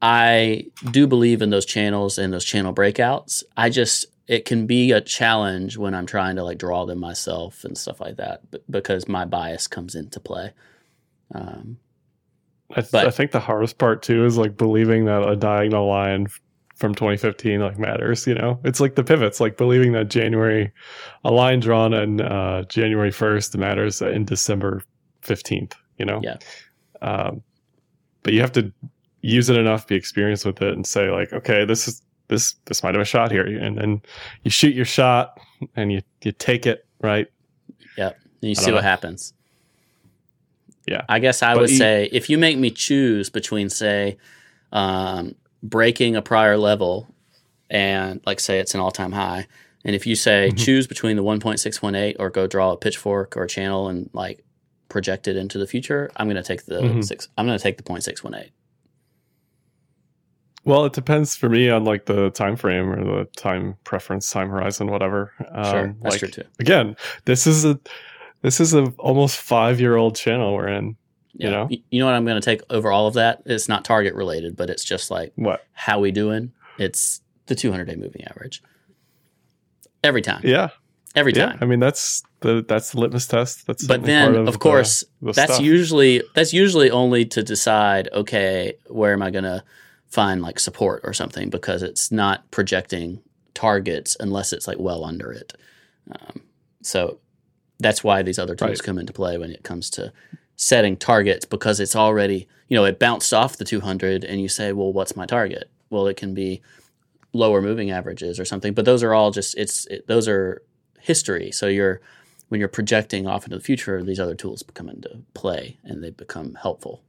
[0.00, 3.42] I do believe in those channels and those channel breakouts.
[3.56, 7.64] I just it can be a challenge when I'm trying to like draw them myself
[7.64, 10.52] and stuff like that, because my bias comes into play.
[11.34, 11.78] Um,
[12.70, 16.28] I, th- I think the hardest part too is like believing that a diagonal line
[16.78, 18.26] from 2015 like matters.
[18.26, 20.72] You know, it's like the pivots, like believing that January,
[21.24, 24.82] a line drawn on uh, January 1st matters in December
[25.22, 25.74] 15th.
[25.98, 26.20] You know.
[26.22, 26.36] Yeah.
[27.02, 27.42] Um,
[28.22, 28.72] but you have to
[29.20, 32.82] use it enough, be experienced with it, and say like, okay, this is this this
[32.82, 34.02] might have a shot here, and then
[34.44, 35.38] you shoot your shot
[35.76, 37.26] and you you take it right.
[37.96, 39.32] yep And you see what happens.
[40.86, 41.02] Yeah.
[41.08, 44.18] I guess I But would you- say if you make me choose between, say,
[44.72, 47.08] um, breaking a prior level
[47.70, 49.46] and, like, say it's an all time high,
[49.84, 50.58] and if you say Mhm.
[50.64, 54.44] choose between the 1.618 or go draw a pitchfork or a channel and, like,
[54.88, 57.04] project it into the future, I'm going to take the Mhm.
[57.04, 57.28] six.
[57.36, 58.50] I'm going to take the 0.618.
[60.64, 64.48] Well, it depends for me on like the time frame or the time preference, time
[64.50, 65.32] horizon, whatever.
[65.52, 66.44] Um, Sure, that's like, true too.
[66.58, 67.78] Again, this is a
[68.42, 70.96] this is a almost five year old channel we're in.
[71.46, 71.50] Yeah.
[71.50, 71.68] know?
[71.90, 73.42] You know what I'm going to take over all of that?
[73.46, 75.64] It's not target related, but it's just like What?
[75.72, 76.52] how we doing.
[76.78, 78.62] It's the 200 day moving average.
[80.04, 80.42] Every time.
[80.44, 80.70] Yeah,
[81.14, 81.46] Every yeah.
[81.46, 81.58] time.
[81.60, 83.66] I mean, that's the that's the litmus test.
[83.66, 85.64] That's but then, part of, the- course, the that's stuff.
[85.64, 88.08] usually that's usually only to decide.
[88.12, 89.64] Okay, where am I going to
[90.06, 91.50] find like support or something?
[91.50, 93.20] Because it's not projecting
[93.54, 95.54] targets unless it's like well under it.
[96.12, 96.42] Um,
[96.82, 97.18] so
[97.80, 98.82] that's why these other tools Right.
[98.82, 100.12] come into play when it comes to
[100.58, 104.72] setting targets because it's already you know it bounced off the 200 and you say
[104.72, 106.60] well what's my target well it can be
[107.32, 110.60] lower moving averages or something but those are all just it's it, those are
[111.00, 112.00] history so you're
[112.48, 116.10] when you're projecting off into the future these other tools come into play and they
[116.10, 117.02] become helpful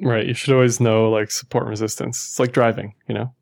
[0.00, 0.26] Right.
[0.26, 2.16] You should always know like support and resistance.
[2.24, 3.34] It's like driving, you know?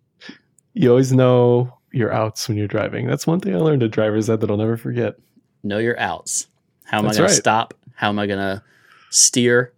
[0.75, 3.07] You always know your outs when you're driving.
[3.07, 5.15] That's one thing I learned at driver's ed that I'll never forget.
[5.63, 6.47] know your outs
[6.91, 7.35] how am That's i going right.
[7.35, 8.63] to stop how am i going to
[9.11, 9.73] steer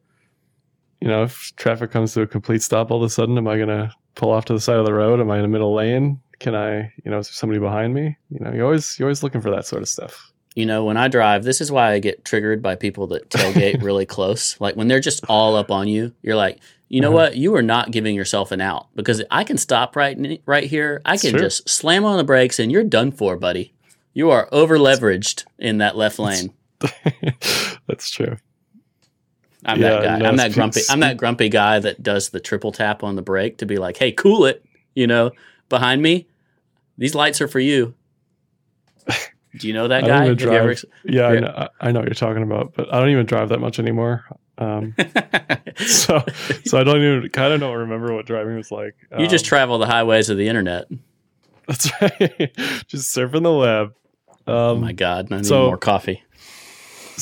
[1.01, 3.57] You know, if traffic comes to a complete stop all of a sudden, am I
[3.57, 5.19] going to pull off to the side of the road?
[5.21, 6.21] Am I in the middle lane?
[6.39, 8.17] Can I, you know, is there somebody behind me?
[8.31, 10.31] You know, you're always you're always looking for that sort of stuff.
[10.55, 13.83] you know when i drive this is why i get triggered by people that tailgate
[13.89, 16.59] really close like when they're just all up on you you're like
[16.91, 17.17] you know Uh-huh.
[17.31, 21.01] what you are not giving yourself an out because i can stop right right here
[21.07, 23.73] i can just slam on the brakes and you're done for buddy
[24.13, 26.53] you are over leveraged in that left lane
[27.87, 28.37] That's true.
[29.65, 32.41] i'm Yeah, that guy no, i'm that grumpy i'm that grumpy guy that does the
[32.41, 35.31] triple tap on the brake to be like hey cool it you know
[35.69, 36.27] behind me
[36.99, 37.95] these lights are for you
[39.59, 40.85] do you know that guy Have you ever drive.
[41.05, 43.61] Yeah, I know, I know what you're talking about, but I don't even drive that
[43.61, 44.25] much anymore.
[44.59, 44.95] Um,
[45.77, 46.23] so,
[46.65, 48.95] so I don't even kind of don't remember what driving was like.
[49.19, 50.85] You just Um, travel the highways of the internet.
[51.67, 52.51] That's right.
[52.87, 53.87] just surfing the web.
[54.47, 56.23] Um, Oh my god, I need so- more coffee.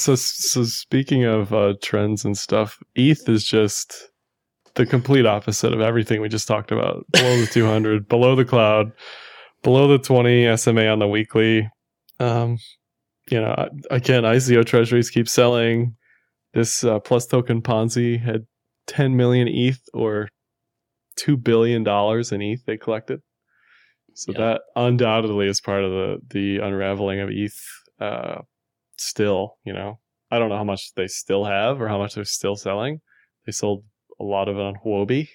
[0.00, 4.08] So, so speaking of uh, trends and stuff, ETH is just
[4.74, 7.04] the complete opposite of everything we just talked about.
[7.12, 8.92] Below the 200, below the cloud,
[9.62, 11.68] below the 20 SMA on the weekly.
[12.18, 12.58] Um,
[13.30, 15.96] you know, I- again, ICO treasuries keep selling.
[16.54, 18.46] This uh, PlusToken Ponzi had
[18.86, 20.28] 10 million ETH or
[21.16, 23.20] two billion dollars in ETH they collected.
[24.14, 24.38] So Yeah.
[24.38, 27.60] that undoubtedly is part of the the unraveling of ETH.
[28.00, 28.40] Uh,
[29.00, 29.98] still, you know,
[30.30, 33.00] I don't know how much they still have or how much they're still selling.
[33.46, 33.84] They sold
[34.20, 35.28] a lot of it on Huobi.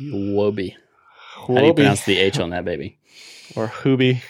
[0.00, 0.74] Wobi.
[1.46, 2.98] How do you pronounce the H on that baby?
[3.56, 4.22] or Hubi,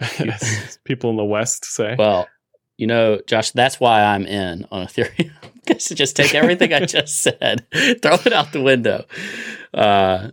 [0.00, 1.96] as people in the West say.
[1.98, 2.28] Well,
[2.76, 5.32] you know, Josh, that's why I'm in on Ethereum.
[5.66, 9.04] Because just take everything I just said, throw it out the window.
[9.74, 10.28] Uh,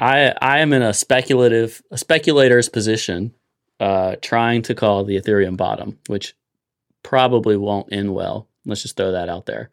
[0.00, 3.34] I I am in a speculative, a speculator's position,
[3.80, 6.34] uh, trying to call the Ethereum bottom, which
[7.08, 8.46] probably won't end well.
[8.66, 9.70] Let's just throw that out there.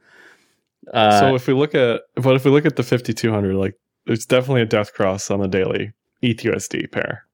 [0.94, 3.74] Uh, so if we look at what if we look at the 5200 like
[4.06, 5.92] there's definitely a death cross on the daily
[6.24, 7.26] ETHUSD pair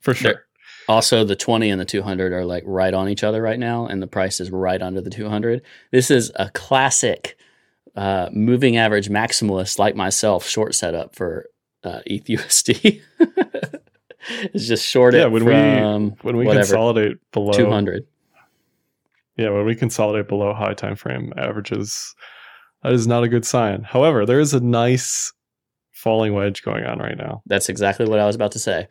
[0.00, 0.44] for sure
[0.88, 4.00] Also, the 20 and the 200 are like right on each other right now, and
[4.02, 5.60] the price is right under the 200.
[5.90, 7.36] This is a classic
[7.96, 11.46] uh, moving average maximalist like myself short setup for
[11.84, 13.02] uh, ETHUSD.
[14.54, 15.52] it's just short Yeah, it when we-
[16.22, 18.06] when we whatever, consolidate below 200.
[19.38, 22.14] Yeah when we consolidate below high time frame averages
[22.82, 25.32] that is not a good sign however there is a nice
[25.98, 28.86] falling wedge going on right now That's exactly what I was about to say.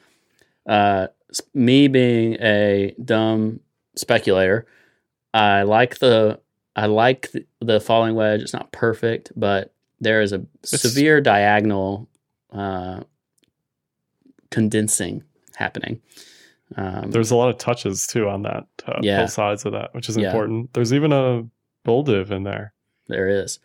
[0.67, 1.07] Uh,
[1.53, 3.61] me being a dumb
[3.95, 4.67] speculator,
[5.33, 6.41] I like the
[6.75, 8.41] I like the, the falling wedge.
[8.41, 12.09] It's not perfect, but there is a severe diagonal
[12.51, 13.03] uh,
[14.51, 15.23] condensing
[15.55, 16.01] happening.
[16.75, 19.21] Um, there's a lot of touches too on that uh, Yeah.
[19.21, 20.27] both sides of that which is Yeah.
[20.27, 21.45] important there's even a
[21.85, 22.73] bull div in there
[23.07, 23.59] There is.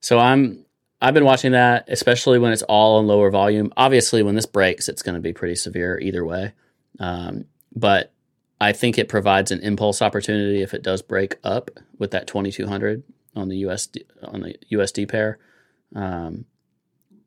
[0.00, 0.64] So I'm
[1.02, 3.72] I've been watching that, especially when it's all in lower volume.
[3.76, 6.52] Obviously, when this breaks, it's going to be pretty severe either way.
[6.98, 8.12] Um, but
[8.60, 13.02] I think it provides an impulse opportunity if it does break up with that 2200
[13.34, 15.38] on the USD on the USD pair.
[15.96, 16.44] Um,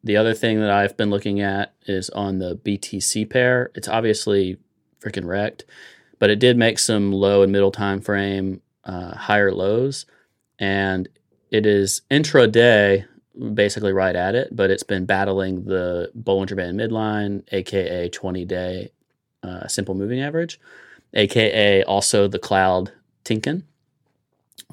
[0.04, 3.72] the other thing that I've been looking at is on the BTC pair.
[3.74, 4.58] It's obviously
[5.04, 5.66] freaking wrecked,
[6.20, 10.06] but it did make some low and middle time frame uh, higher lows,
[10.60, 11.08] and
[11.52, 13.06] it is intraday
[13.54, 18.92] basically right at it, but it's been battling the Bollinger Band midline, aka 20 day
[19.42, 20.60] uh, simple moving average,
[21.14, 22.92] aka also the cloud
[23.26, 23.64] Tenkan.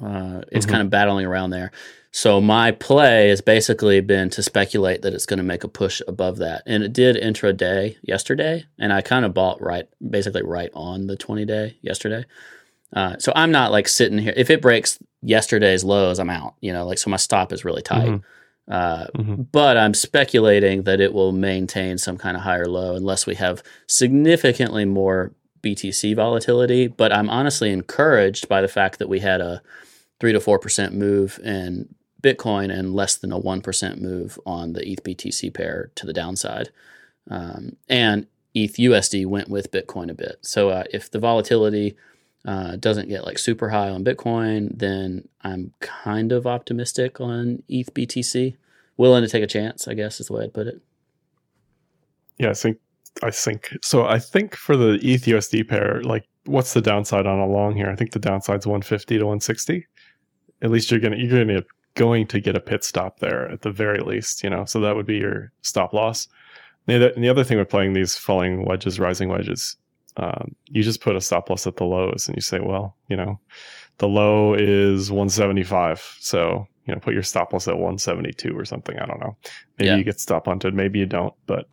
[0.01, 0.69] Uh, it's Mhm.
[0.69, 1.71] kind of battling around there.
[2.13, 6.01] So my play has basically been to speculate that it's going to make a push
[6.07, 10.69] above that, and it did intraday yesterday, and I kind of bought right, basically right
[10.73, 12.25] on the 20 day yesterday.
[12.93, 14.33] Uh, so I'm not like sitting here.
[14.35, 16.55] If it breaks yesterday's lows, I'm out.
[16.59, 18.09] You know, like so my stop is really tight.
[18.09, 18.23] Mhm.
[18.69, 19.47] Uh, Mhm.
[19.51, 23.63] but I'm speculating that it will maintain some kind of higher low unless we have
[23.87, 25.31] significantly more
[25.61, 26.87] BTC volatility.
[26.87, 29.61] But I'm honestly encouraged by the fact that we had a
[30.19, 31.87] three to four percent move in
[32.21, 36.13] Bitcoin and less than a one percent move on the ETH BTC pair to the
[36.13, 36.69] downside.
[37.29, 40.39] Um, and ETH USD went with Bitcoin a bit.
[40.41, 41.95] So uh, if the volatility
[42.45, 47.93] uh, doesn't get like super high on Bitcoin, then I'm kind of optimistic on ETH
[47.93, 48.55] BTC.
[48.97, 50.81] Willing to take a chance, I guess is the way I'd put it.
[52.37, 52.77] Yeah, I think
[53.23, 54.05] I think so.
[54.05, 57.89] I think for the ETH USD pair, like, what's the downside on a long here?
[57.89, 59.85] I think the downside's 150 to 160.
[60.61, 61.63] At least you're gonna you're gonna
[61.95, 64.65] going to get a pit stop there at the very least, you know.
[64.65, 66.27] So that would be your stop loss.
[66.87, 69.77] The other, and the other thing with playing these falling wedges, rising wedges,
[70.17, 73.15] um, you just put a stop loss at the lows, and you say, well, you
[73.15, 73.39] know,
[73.99, 78.97] the low is 175, so you know, put your stop loss at 172 or something.
[78.97, 79.37] I don't know.
[79.77, 79.97] Maybe Yeah.
[79.97, 81.67] you get stop hunted, maybe you don't, but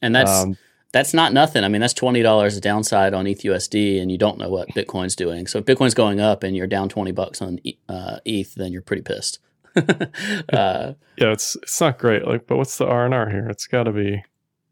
[0.00, 0.56] And that's um,
[0.92, 1.64] that's not nothing.
[1.64, 4.68] I mean, that's twenty dollars downside on E ETH USD, and you don't know what
[4.68, 5.48] Bitcoin's doing.
[5.48, 7.58] So if Bitcoin's going up and you're down twenty bucks on
[7.88, 9.40] uh, ETH, then you're pretty pissed.
[10.52, 12.26] uh, yeah, it's it's not great.
[12.26, 13.48] Like, but what's the R and R here?
[13.48, 14.22] It's got to be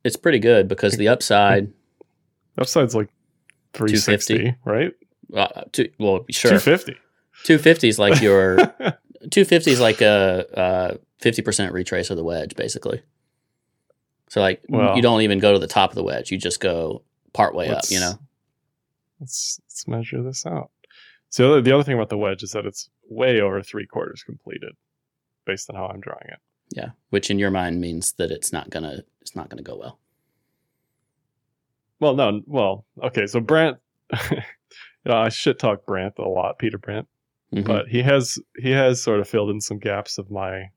[0.05, 1.72] it's pretty good because the upside,
[2.59, 3.09] upside's like
[3.74, 4.92] 360, right?
[5.34, 6.96] uh, two, well, sure, 250.
[7.44, 8.59] two fifty is like your
[9.30, 13.03] two fifty is like a fifty percent retrace of the wedge, basically.
[14.28, 16.61] So like Well- you don't even go to the top of the wedge; you just
[16.61, 17.84] go part way up.
[17.88, 18.12] You know,
[19.20, 20.70] Let's let's measure this out.
[21.30, 23.86] So the other, the other thing about the wedge is that it's way over three
[23.86, 24.72] quarters completed,
[25.45, 26.38] based on how I'm drawing it.
[26.76, 26.90] yeah.
[27.11, 29.99] Which in your mind means that it's not gonna it's not gonna go well.
[32.01, 33.26] Well, no, well, okay.
[33.26, 33.78] So Brandt,
[34.30, 34.36] you
[35.05, 37.07] know, I shit talk Brandt a lot, Peter Brandt,
[37.53, 37.64] Mhm.
[37.64, 40.70] but he has he has sort of filled in some gaps of my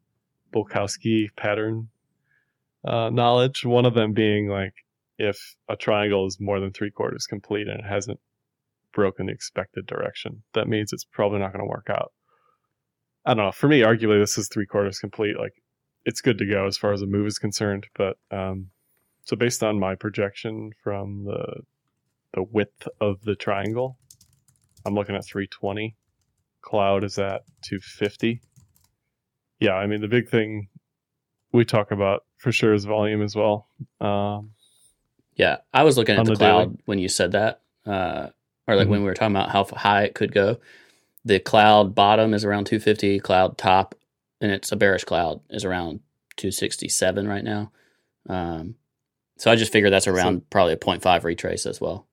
[0.54, 1.90] Bulkowski pattern
[2.84, 3.66] uh, knowledge.
[3.66, 4.74] One of them being like
[5.18, 8.20] if a triangle is more than three quarters complete and it hasn't
[8.94, 12.12] broken the expected direction, that means it's probably not going to work out.
[13.26, 13.52] I don't know.
[13.52, 15.38] For me, arguably, this is three quarters complete.
[15.38, 15.54] Like
[16.06, 17.88] it's good to go as far as a move is concerned.
[17.96, 18.68] But um,
[19.24, 21.62] so based on my projection from the
[22.34, 23.98] the width of the triangle,
[24.86, 25.96] I'm looking at 320.
[26.62, 28.42] Cloud is at 250.
[29.60, 30.68] Yeah, I mean the big thing
[31.52, 33.70] we talk about for sure is volume as well.
[34.02, 34.52] Um,
[35.36, 36.78] Yeah, I was looking at the, the cloud daily.
[36.86, 38.30] when you said that, uh,
[38.68, 38.92] or like Mhm.
[38.92, 40.60] when we were talking about how high it could go.
[41.26, 43.96] The cloud bottom is around 250, cloud top,
[44.40, 46.02] and it's a bearish cloud is around
[46.38, 47.72] 267 right now.
[48.30, 48.76] Um,
[49.38, 52.08] so I just figured that's around probably a 0.5 retrace as well.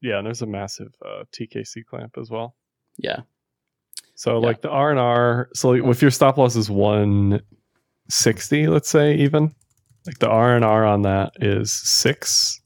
[0.00, 2.54] yeah, and there's a massive uh, TKC clamp as well.
[2.98, 3.20] Yeah,
[4.14, 4.46] So Yeah.
[4.46, 9.54] like the R and R, so if your stop loss is 160, let's say even,
[10.06, 12.60] like the R and R on that is six.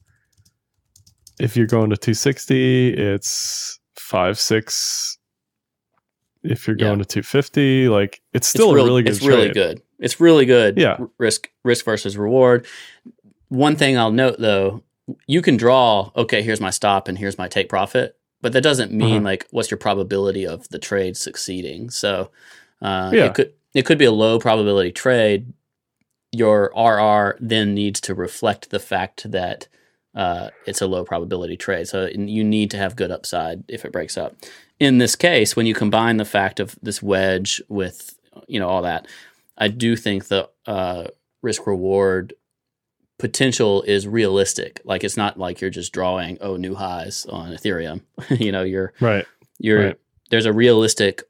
[1.40, 5.16] If you're going to 260, it's five six.
[6.43, 6.86] If you're Yeah.
[6.86, 9.11] going to 250, like it's still it's a really, really good.
[9.12, 9.82] It's really good.
[9.99, 10.78] It's really good.
[10.78, 10.97] Yeah.
[10.99, 12.66] r- risk risk versus reward.
[13.49, 14.82] One thing I'll note though,
[15.26, 16.11] you can draw.
[16.16, 19.24] Okay, here's my stop and here's my take profit, but that doesn't mean Uh-huh.
[19.24, 21.91] like what's your probability of the trade succeeding.
[21.91, 22.30] So
[22.80, 23.26] uh, Yeah.
[23.26, 25.53] it could it could be a low probability trade.
[26.32, 29.66] Your RR then needs to reflect the fact that
[30.14, 31.86] uh, it's a low probability trade.
[31.88, 34.34] So you need to have good upside if it breaks up.
[34.81, 38.18] In this case, when you combine the fact of this wedge with
[38.49, 39.07] you know all that,
[39.59, 41.09] I do think the uh,
[41.43, 42.33] risk reward
[43.18, 44.81] potential is realistic.
[44.85, 48.01] Like it's not like you're just drawing oh new highs on Ethereum.
[48.31, 49.26] you know you're Right.
[49.59, 50.01] you're Right.
[50.31, 51.22] there's a realistic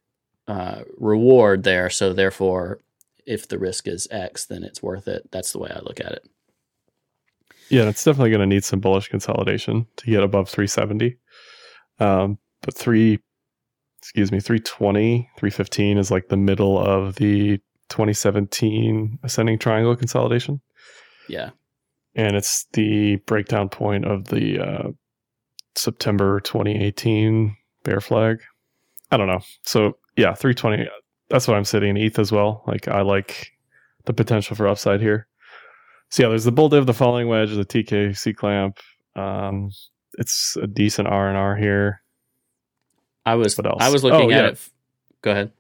[0.47, 1.91] uh, reward there.
[1.91, 2.79] So therefore,
[3.27, 5.29] if the risk is X, then it's worth it.
[5.33, 6.29] That's the way I look at it.
[7.69, 11.17] Yeah, it's definitely going to need some bullish consolidation to get above 370.
[12.01, 13.21] Um, but three,
[14.01, 17.59] excuse me, 320, 315 is like the middle of the
[17.91, 20.61] 2017 ascending triangle consolidation.
[21.29, 21.51] Yeah.
[22.15, 24.89] And it's the breakdown point of the uh,
[25.77, 28.41] September 2018 bear flag.
[29.11, 29.41] I don't know.
[29.65, 30.89] So yeah, 320.
[31.29, 32.65] That's what I'm sitting in ETH as well.
[32.67, 33.53] Like I like
[34.07, 35.27] the potential for upside here.
[36.09, 38.79] So yeah, there's the bull div, the falling wedge, the TKC clamp.
[39.15, 39.71] Um,
[40.19, 42.00] it's a decent R and R here.
[43.27, 43.79] I was What else?
[43.83, 44.49] I was looking Oh, at yeah.
[44.49, 44.68] it.
[45.23, 45.53] Go ahead.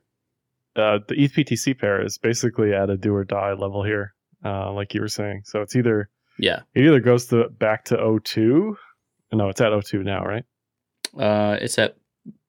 [0.76, 4.72] Uh, the ETH BTC pair is basically at a do or die level here, uh,
[4.72, 5.42] like you were saying.
[5.44, 6.08] So it's either
[6.38, 6.60] Yeah.
[6.74, 8.76] it either goes to back to 02.
[9.32, 10.44] No, it's at 02 now, right?
[11.16, 11.96] Uh, it's at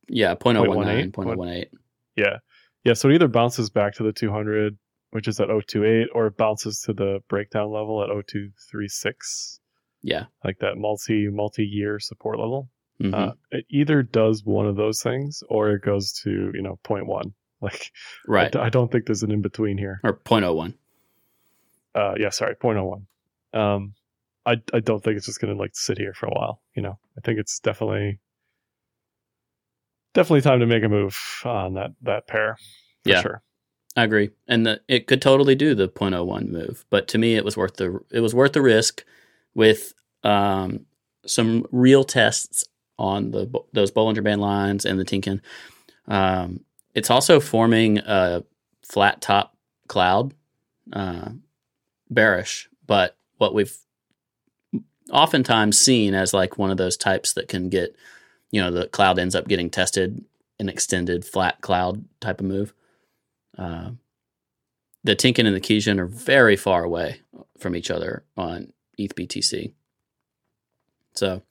[0.07, 1.65] yeah 0.019, 0.18, 0.018.
[2.15, 2.37] Yeah.
[2.83, 2.93] Yeah.
[2.93, 4.77] So it either bounces back to the 200,
[5.11, 9.59] which is at 028, or it bounces to the breakdown level at 0236,
[10.03, 10.25] Yeah.
[10.43, 12.69] like that multi multi year support level.
[13.01, 13.13] Mhm.
[13.13, 17.33] Uh, it either does one of those things or it goes to, you know, 0.1.
[17.63, 17.91] Like,
[18.27, 18.51] I right.
[18.51, 19.99] d- I, don't think there's an in between here.
[20.03, 20.73] Or 0.01.
[21.93, 23.03] Uh, yeah, sorry, 0.01.
[23.53, 23.93] Um,
[24.47, 26.59] I, I don't think it's just going to like sit here for a while.
[26.75, 28.19] You know, I think it's definitely,
[30.15, 32.57] definitely time to make a move on that, that pair.
[33.05, 33.21] Yeah.
[33.21, 33.43] Sure.
[33.95, 36.85] I agree, and the, it could totally do the 0.01 move.
[36.89, 39.03] But to me, it was worth the it was worth the risk
[39.53, 39.93] with
[40.23, 40.85] um,
[41.25, 42.63] some real tests
[43.01, 45.41] on the those Bollinger Band lines and the Tenkan.
[46.07, 46.61] Um,
[46.93, 48.43] it's also forming a
[48.83, 49.55] flat top
[49.87, 50.33] cloud,
[50.93, 51.31] uh,
[52.09, 53.75] bearish, but what we've
[55.11, 57.95] oftentimes seen as like one of those types that can get,
[58.51, 60.23] you know, the cloud ends up getting tested,
[60.59, 62.73] an extended flat cloud type of move.
[63.57, 63.91] Uh,
[65.03, 67.21] the Tenkan and the Keynesian are very far away
[67.57, 69.73] from each other on ETH BTC.
[71.15, 71.41] So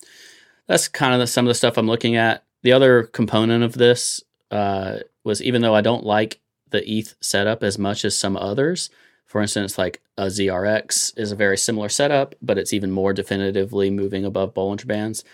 [0.71, 2.45] that's kind of the, some of the stuff I'm looking at.
[2.63, 6.39] The other component of this uh, was even though I don't like
[6.71, 8.89] the ETH setup as much as some others,
[9.27, 13.91] for instance, like a ZRX is a very similar setup, but it's even more definitively
[13.91, 15.25] moving above Bollinger Bands,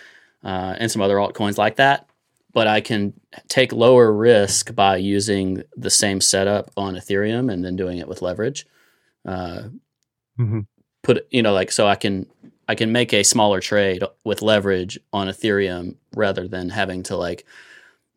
[0.42, 2.08] uh, and some other altcoins like that
[2.54, 3.12] but I can
[3.48, 8.22] take lower risk by using the same setup on Ethereum and then doing it with
[8.22, 8.66] leverage.
[9.26, 9.64] Uh,
[10.38, 10.60] hmm
[11.06, 12.26] put you know like so I can
[12.68, 17.44] I can make a smaller trade with leverage on Ethereum rather than having to like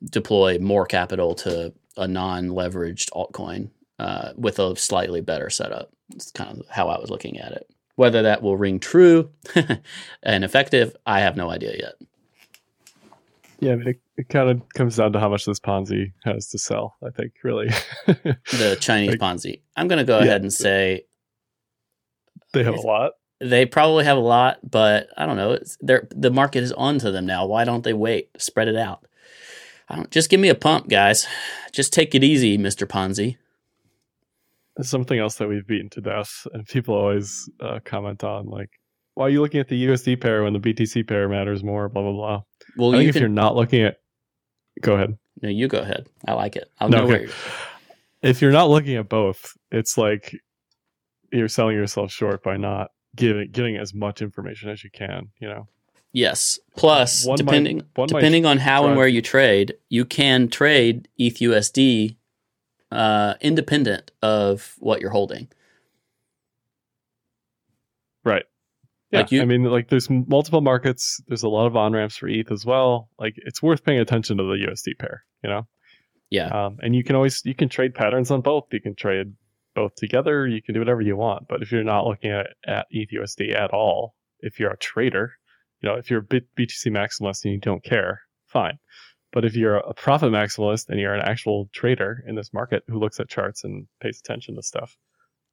[0.03, 3.69] deploy more capital to a non-leveraged altcoin
[3.99, 5.91] uh, with a slightly better setup.
[6.15, 7.69] It's kind of how I was looking at it.
[7.95, 9.29] Whether that will ring true
[10.23, 11.93] and effective, I have no idea yet.
[13.59, 16.95] Yeah, it, it kind of comes down to how much this Ponzi has to sell.
[17.05, 17.67] I think really,
[18.07, 19.61] The Chinese Like- Ponzi.
[19.75, 20.23] I'm going to go Yeah.
[20.25, 21.03] ahead and say
[22.53, 23.11] they have a lot.
[23.41, 25.51] They probably have a lot, but I don't know.
[25.53, 27.45] It's the market is onto them now.
[27.45, 28.29] Why don't they wait?
[28.41, 29.05] Spread it out.
[29.87, 31.27] I don't, just give me a pump, guys.
[31.71, 32.85] Just take it easy, Mr.
[32.87, 33.37] Ponzi.
[34.81, 38.69] something else that we've beaten to death, and people always uh, comment on like,
[39.15, 42.03] "Why are you looking at the USD pair when the BTC pair matters more?" Blah
[42.03, 42.41] blah blah.
[42.77, 43.21] Well, I think you if can.
[43.21, 43.97] you're not looking at,
[44.81, 45.17] go ahead.
[45.41, 46.07] no, you go ahead.
[46.27, 46.69] I like it.
[46.79, 47.11] I'll No, know okay.
[47.11, 47.21] where.
[47.23, 47.31] You're,
[48.21, 50.35] If you're not looking at both, it's like
[51.31, 55.29] you're selling yourself short by not giving getting as much information as you can.
[55.39, 55.67] You know,
[56.11, 56.59] yes.
[56.75, 61.35] Plus, One depending might depending on how and where you trade, you can trade ETH
[61.39, 62.15] USD
[62.91, 65.47] uh, independent of what you're holding.
[68.23, 68.43] right?
[69.11, 71.19] Yeah, Like you- I mean, like there's multiple markets.
[71.27, 73.09] There's a lot of on ramps for ETH as well.
[73.17, 75.23] Like it's worth paying attention to the USD pair.
[75.43, 75.67] You know.
[76.29, 76.47] Yeah.
[76.47, 78.65] Um, and you can always you can trade patterns on both.
[78.71, 79.33] You can trade
[79.79, 80.45] both together.
[80.45, 81.47] You can do whatever you want.
[81.47, 85.31] But if you're not looking at at ETHUSD at all, if you're a trader,
[85.81, 88.77] you know, if you're a bit BTC maximalist and you don't care, fine.
[89.31, 92.99] But if you're a profit maximalist and you're an actual trader in this market who
[92.99, 94.97] looks at charts and pays attention to stuff,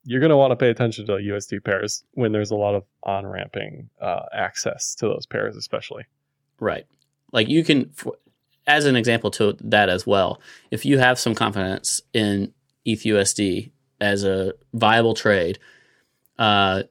[0.03, 2.83] you're going to want to pay attention to USD pairs when there's a lot of
[3.05, 6.05] on ramping uh, access to those pairs, especially.
[6.59, 6.87] Right.
[7.33, 7.93] Like you can,
[8.67, 10.41] as an example to that as well,
[10.73, 12.53] if you have some confidence in
[12.87, 13.71] ETHUSD
[14.01, 15.59] as a viable trade,
[16.39, 16.83] uh,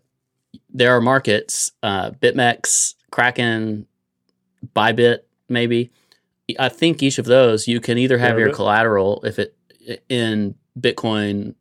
[0.70, 3.88] there are markets, uh, BitMEX, Kraken,
[4.76, 5.92] Bybit, maybe.
[6.60, 9.56] I think each of those you can either have your collateral if it
[10.10, 11.56] in Bitcoin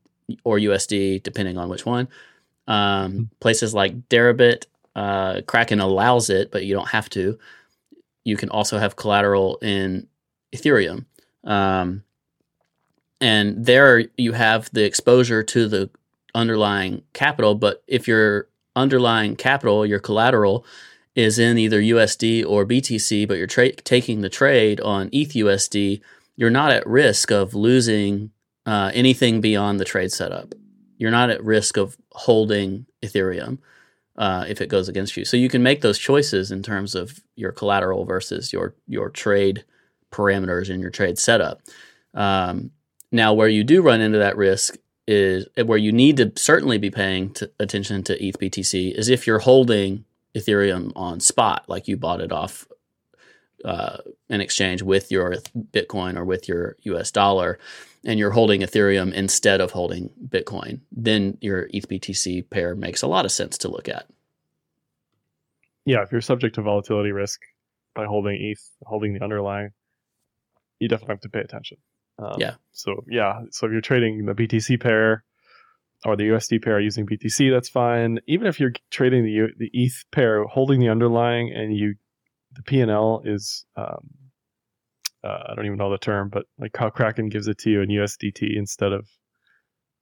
[0.44, 2.08] or USD, depending on which one.
[2.66, 4.66] Um, places like Deribit,
[4.96, 7.38] uh, Kraken allows it, but you don't have to.
[8.24, 10.06] You can also have collateral in
[10.54, 11.04] Ethereum.
[11.44, 12.04] Um,
[13.24, 15.88] and there you have the exposure to the
[16.34, 17.54] underlying capital.
[17.54, 20.66] But if your underlying capital, your collateral,
[21.14, 26.02] is in either USD or BTC, but you're tra- taking the trade on ETH USD,
[26.36, 28.30] you're not at risk of losing
[28.66, 30.54] uh, anything beyond the trade setup.
[30.98, 33.56] You're not at risk of holding Ethereum
[34.18, 35.24] uh, if it goes against you.
[35.24, 39.64] So you can make those choices in terms of your collateral versus your your trade
[40.12, 41.62] parameters and your trade setup.
[42.12, 42.70] Um,
[43.14, 46.90] now, where you do run into that risk is where you need to certainly be
[46.90, 50.04] paying t- attention to ETH BTC is if you're holding
[50.34, 52.66] Ethereum on spot, like you bought it off
[53.64, 53.98] uh,
[54.28, 55.36] an exchange with your
[55.72, 57.60] Bitcoin or with your US dollar,
[58.04, 63.06] and you're holding Ethereum instead of holding Bitcoin, then your ETH BTC pair makes a
[63.06, 64.06] lot of sense to look at.
[65.86, 67.40] yeah, if you're subject to volatility risk
[67.94, 69.70] by holding ETH, holding the underlying,
[70.80, 71.78] you definitely have to pay attention.
[72.18, 72.54] Um, Yeah.
[72.72, 75.24] So yeah, so if you're trading the BTC pair
[76.04, 78.18] or the USD pair using BTC, that's fine.
[78.26, 81.94] Even if you're trading the the ETH pair, holding the underlying, and you
[82.52, 84.08] the P and L is um,
[85.24, 87.80] uh, I don't even know the term, but like how Kraken gives it to you
[87.80, 89.08] in USDT instead of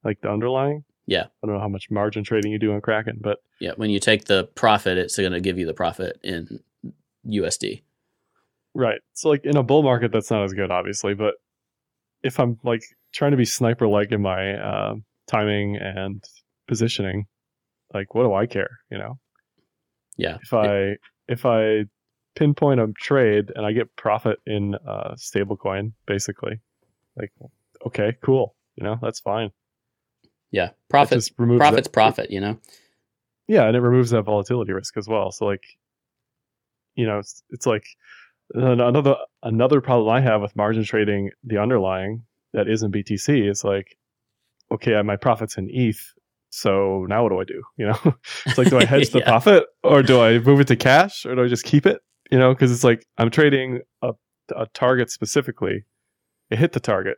[0.03, 0.85] like the underlying.
[1.07, 1.25] Yeah.
[1.43, 4.01] I don't know how much margin trading you do on Kraken, but Yeah, when you
[4.01, 6.61] take the profit, it's going to give you the profit in
[7.27, 7.83] USD.
[8.75, 9.01] Right.
[9.13, 11.15] So like in a bull market, that's not as good, obviously.
[11.15, 11.35] But
[12.23, 14.95] if I'm like trying to be sniper like in my uh,
[15.27, 16.23] timing and
[16.69, 17.27] positioning,
[17.93, 18.79] like what do I care?
[18.91, 19.19] You know,
[20.17, 20.39] Yeah.
[20.43, 20.97] if I
[21.29, 21.85] if I
[22.35, 26.61] pinpoint a trade and I get profit in uh, stablecoin, basically,
[27.17, 27.33] like
[27.87, 28.55] okay, cool.
[28.77, 29.51] You know, that's fine.
[30.51, 30.67] Yeah.
[30.69, 32.59] That Profit just removes profit's that- profit, you know.
[33.49, 35.31] Yeah, and it removes that volatility risk as well.
[35.33, 35.65] So like,
[36.95, 37.85] you know, it's, it's like
[38.55, 42.23] another another problem I have with margin trading the underlying
[42.53, 43.97] that isn't BTC is like,
[44.71, 46.01] okay, my profits in ETH.
[46.51, 47.63] So now what do I do?
[47.79, 48.15] You know,
[48.47, 49.25] it's like, do I hedge the Yeah.
[49.25, 52.01] profit or do I move it to cash or do I just keep it?
[52.31, 54.13] You know, because it's like I'm trading a,
[54.55, 55.85] a target specifically.
[56.51, 57.17] It hit the target.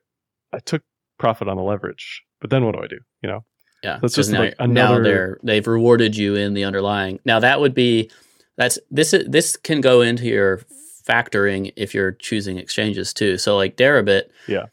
[0.52, 0.82] I took
[1.18, 2.98] profit on the leverage, but then what do I do?
[3.22, 3.44] You know,
[3.82, 7.18] Yeah, That's just now, like now another- they're they've rewarded you in the underlying.
[7.24, 8.10] Now that would be
[8.56, 10.60] that's this is this can go into your
[11.06, 13.38] factoring if you're choosing exchanges too.
[13.38, 14.66] So like Deribit, Yeah.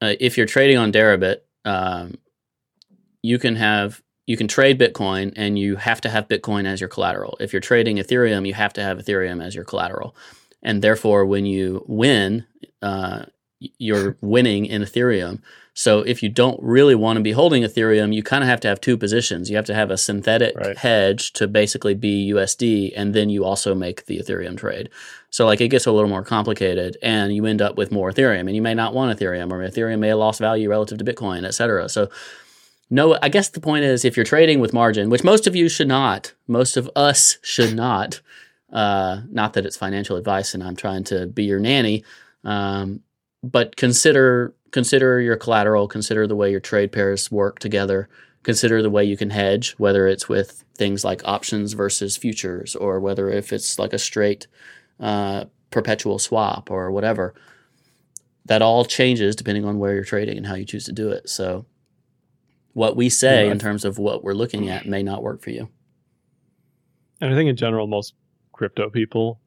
[0.00, 2.18] uh, if you're trading on Deribit, um,
[3.22, 6.88] you can have you can trade Bitcoin and you have to have Bitcoin as your
[6.88, 7.36] collateral.
[7.40, 10.16] If you're trading Ethereum, you have to have Ethereum as your collateral,
[10.62, 12.46] and therefore when you win,
[12.80, 13.24] uh,
[13.60, 15.42] you're winning in Ethereum.
[15.76, 18.68] So if you don't really want to be holding Ethereum, you kind of have to
[18.68, 19.50] have two positions.
[19.50, 20.78] You have to have a synthetic Right.
[20.78, 24.88] hedge to basically be USD, and then you also make the Ethereum trade.
[25.34, 28.46] So like it gets a little more complicated, and you end up with more Ethereum,
[28.46, 31.44] and you may not want Ethereum, or Ethereum may have lost value relative to Bitcoin,
[31.44, 31.88] et cetera.
[31.88, 32.08] So
[32.88, 35.68] no, I guess the point is if you're trading with margin, which most of you
[35.68, 38.20] should not, most of us should not.
[38.72, 42.04] Uh, not that it's financial advice, and I'm trying to be your nanny.
[42.44, 43.00] Um,
[43.42, 48.08] but consider consider your collateral, consider the way your trade pairs work together,
[48.44, 53.00] consider the way you can hedge, whether it's with things like options versus futures, or
[53.00, 54.46] whether if it's like a straight
[55.00, 57.34] uh, perpetual swap or whatever.
[58.46, 61.28] That all changes depending on where you're trading and how you choose to do it.
[61.28, 61.64] So,
[62.74, 63.52] what we say Yeah.
[63.52, 65.68] in terms of what we're looking at may not work for you.
[67.20, 68.14] And I think in general, most
[68.52, 69.40] crypto people,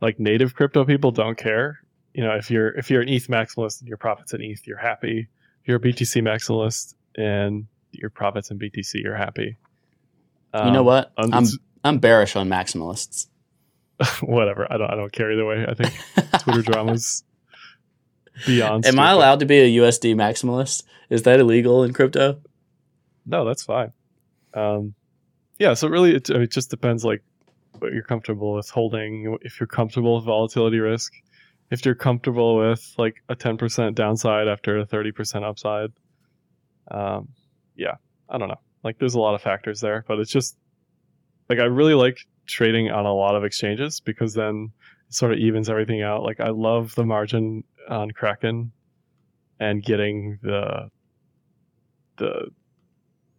[0.00, 1.78] like native crypto people, don't care.
[2.14, 4.78] You know, if you're if you're an ETH maximalist and your profits in ETH, you're
[4.78, 5.28] happy.
[5.62, 9.56] If you're a BTC maximalist and your profits in BTC, you're happy.
[10.54, 11.12] you know Um, what?
[11.18, 11.44] um, I'm
[11.84, 13.26] I'm bearish on maximalists.
[14.20, 14.70] whatever.
[14.70, 14.90] I don't.
[14.90, 15.66] I don't care either way.
[15.68, 15.92] I think
[16.40, 17.24] Twitter dramas
[18.46, 18.86] beyond.
[18.86, 20.84] Am I allowed to be a USD maximalist?
[21.10, 22.40] Is that illegal in crypto?
[23.26, 23.92] No, that's fine.
[24.54, 24.94] Um,
[25.58, 25.74] yeah.
[25.74, 27.22] So really, it, it just depends like
[27.78, 29.38] what you're comfortable with holding.
[29.42, 31.12] If you're comfortable with volatility risk,
[31.70, 35.90] if you're comfortable with like a 10% downside after a 30% upside.
[36.90, 37.28] Um,
[37.76, 37.94] yeah,
[38.28, 38.60] I don't know.
[38.84, 40.56] Like, there's a lot of factors there, but it's just
[41.48, 44.72] like I really like trading on a lot of exchanges because then
[45.08, 46.22] it sort of evens everything out.
[46.22, 48.72] Like, I love the margin on Kraken
[49.60, 50.90] and getting the
[52.18, 52.50] the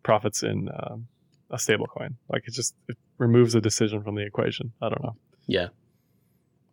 [0.04, 1.08] profits in um,
[1.52, 2.16] a stable coin.
[2.30, 4.72] Like, it just it removes a decision from the equation.
[4.82, 5.16] I don't know.
[5.48, 5.68] Yeah.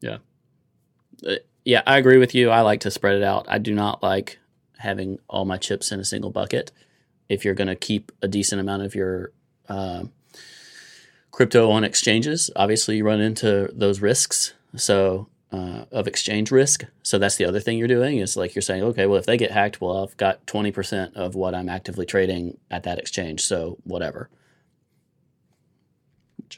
[0.01, 0.19] Yeah.
[1.27, 2.51] Uh, yeah, I agree with you.
[2.51, 3.47] I like to spread it out.
[3.49, 4.39] I do not like
[4.79, 6.73] having all my chips in a single bucket.
[7.29, 9.33] If you're going to keep a decent amount of your
[9.69, 10.05] uh,
[11.31, 14.55] crypto on exchanges, obviously you run into those risks.
[14.77, 16.85] So, uh, of exchange risk.
[17.03, 19.37] So that's the other thing you're doing is like you're saying, okay, well, if they
[19.37, 23.45] get hacked, well, I've got 20% of what I'm actively trading at that exchange.
[23.45, 24.31] So whatever.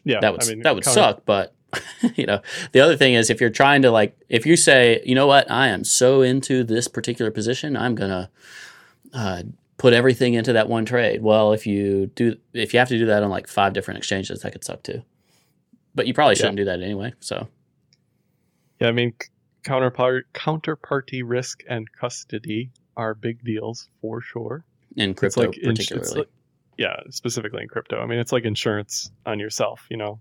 [0.04, 1.22] Yeah, that would I mean, that would suck.
[1.24, 1.54] But
[2.16, 2.40] you know,
[2.72, 5.50] the other thing is if you're trying to like, if you say, you know what,
[5.50, 8.30] I am so into this particular position, I'm gonna
[9.12, 9.42] uh,
[9.82, 11.20] put everything into that one trade.
[11.22, 14.40] Well, if you do, if you have to do that on like five different exchanges,
[14.42, 15.02] that could suck too.
[15.92, 17.14] But you probably shouldn't do that anyway.
[17.18, 17.48] So
[18.80, 19.12] Yeah, I mean,
[19.64, 24.64] counterpart counterparty risk and custody are big deals for sure.
[24.96, 26.28] in crypto, like particularly, it's like-
[26.78, 28.00] yeah, specifically in crypto.
[28.00, 29.84] I mean, it's like insurance on yourself.
[29.90, 30.20] You know,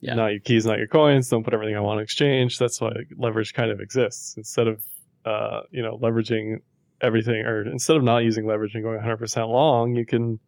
[0.00, 0.14] Yeah.
[0.14, 1.28] not your keys, not your coins.
[1.28, 2.58] Don't put everything on one exchange.
[2.58, 4.36] That's why leverage kind of exists.
[4.36, 4.82] Instead of
[5.24, 6.58] uh, you know leveraging
[7.02, 10.38] everything, or instead of not using leverage and going 100% long, you can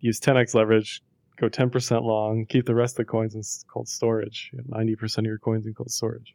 [0.00, 1.02] use 10x leverage,
[1.38, 4.50] go 10% long, keep the rest of the coins in cold storage.
[4.52, 6.34] You have 90% of your coins in cold storage,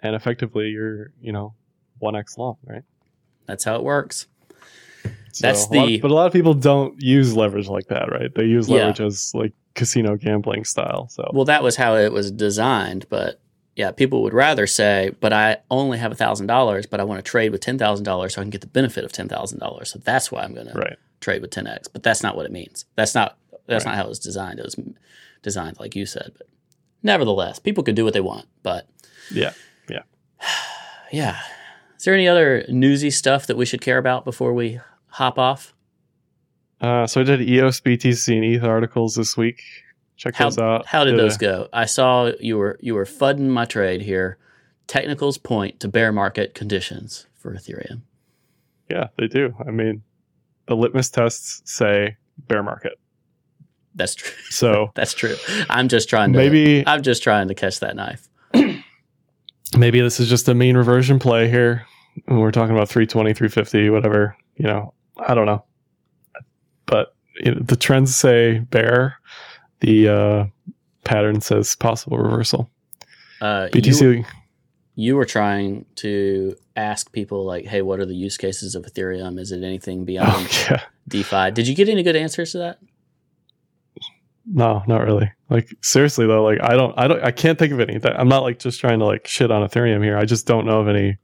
[0.00, 1.54] and effectively you're you know
[2.02, 2.82] 1x long, right?
[3.46, 4.26] that's how it works.
[5.32, 8.34] So That's lot- the- but a lot of people don't use leverage like that, right?
[8.34, 8.76] They use Yeah.
[8.78, 11.06] leverage as like casino gambling style.
[11.10, 13.40] So Well, that was how it was designed, but
[13.76, 17.30] yeah, people would rather say, "But I only have thousand dollars, but I want to
[17.30, 19.90] trade with ten thousand dollars so I can get the benefit of ten thousand dollars.
[19.90, 22.84] So that's why I'm going to trade with 10x." But that's not what it means.
[22.96, 23.92] That's not that's Right.
[23.92, 24.58] not how it was designed.
[24.58, 24.76] It was
[25.42, 26.32] designed like you said.
[26.38, 26.46] But
[27.02, 28.46] nevertheless, people could do what they want.
[28.62, 28.88] But
[29.30, 29.52] Yeah.
[29.88, 30.02] yeah.
[31.12, 31.38] yeah,
[31.98, 35.74] is there any other newsy stuff that we should care about before we hop off?
[36.80, 39.62] Uh, so I did EOS, BTC, and ETH articles this week.
[40.16, 40.86] Check How those out.
[40.86, 41.68] how did a- those go?
[41.72, 44.38] I saw you were you were fudding my trade here.
[44.86, 48.02] Technicals point to bear market conditions for Ethereum.
[48.88, 49.52] Yeah, they do.
[49.66, 50.02] I mean,
[50.66, 52.16] the litmus tests say
[52.48, 52.98] bear market.
[53.94, 54.30] That's true.
[54.50, 55.36] So That's true.
[55.68, 58.28] I'm just trying to maybe I'm just trying to catch that knife.
[59.76, 61.84] maybe this is just a mean reversion play here.
[62.28, 64.36] We're talking about 320, 350, whatever.
[64.56, 65.64] You know, I don't know.
[66.86, 69.16] But you know, the trends say bear.
[69.80, 70.46] The uh,
[71.04, 72.70] pattern says possible reversal.
[73.40, 74.26] Uh, you, BTC.
[74.94, 79.38] you were trying to ask people like, "Hey, what are the use cases of Ethereum?
[79.38, 80.82] Is it anything beyond Oh, yeah.
[81.08, 82.78] DeFi?" Did you get any good answers to that?
[84.48, 85.30] No, not really.
[85.50, 87.98] Like seriously though, like I don't, I don't, I can't think of any.
[88.04, 90.16] I'm not like just trying to like shit on Ethereum here.
[90.16, 91.18] I just don't know of any.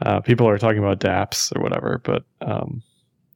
[0.00, 2.82] Uh, people are talking about DApps or whatever, but um,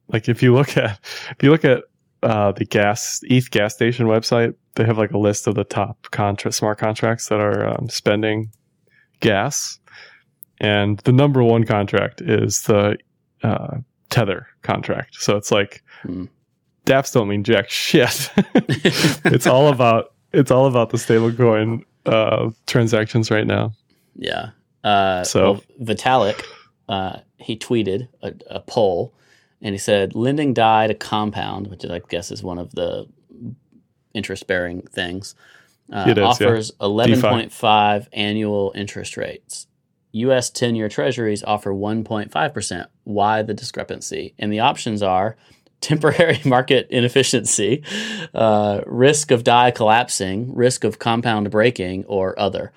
[0.07, 0.99] like if you look at
[1.31, 1.83] if you look at
[2.23, 6.07] uh, the gas ETH gas station website, they have like a list of the top
[6.11, 8.51] contra- smart contracts that are um, spending
[9.19, 9.79] gas,
[10.59, 12.97] and the number one contract is the
[13.43, 13.77] uh,
[14.09, 15.15] Tether contract.
[15.15, 16.25] So it's like Hmm.
[16.85, 18.29] DApps don't mean jack shit.
[18.55, 23.71] it's all about it's all about the stablecoin uh, transactions right now.
[24.15, 24.49] Yeah.
[24.83, 26.43] Uh, So- well, Vitalik,
[26.89, 29.13] uh, he tweeted a, a poll,
[29.63, 33.07] and he said lending DAI to Compound, which I guess is one of the
[34.13, 35.33] interest-bearing things,
[35.91, 36.23] uh, is, yeah.
[36.23, 39.65] offers eleven point five annual interest rates.
[40.13, 42.85] US 10 year treasuries offer 1.5%.
[43.03, 44.35] Why the discrepancy?
[44.37, 45.35] And the options are
[45.81, 47.83] temporary market inefficiency,
[48.33, 52.71] uh, risk of DAI collapsing, risk of compound breaking, or other.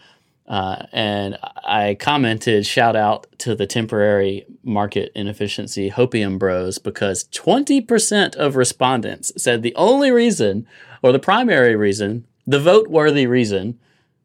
[0.49, 8.37] Uh, and I commented, shout out to the temporary market inefficiency Hopium Bros because 20%
[8.37, 10.67] of respondents said the only reason,
[11.03, 13.79] or the primary reason, the vote worthy reason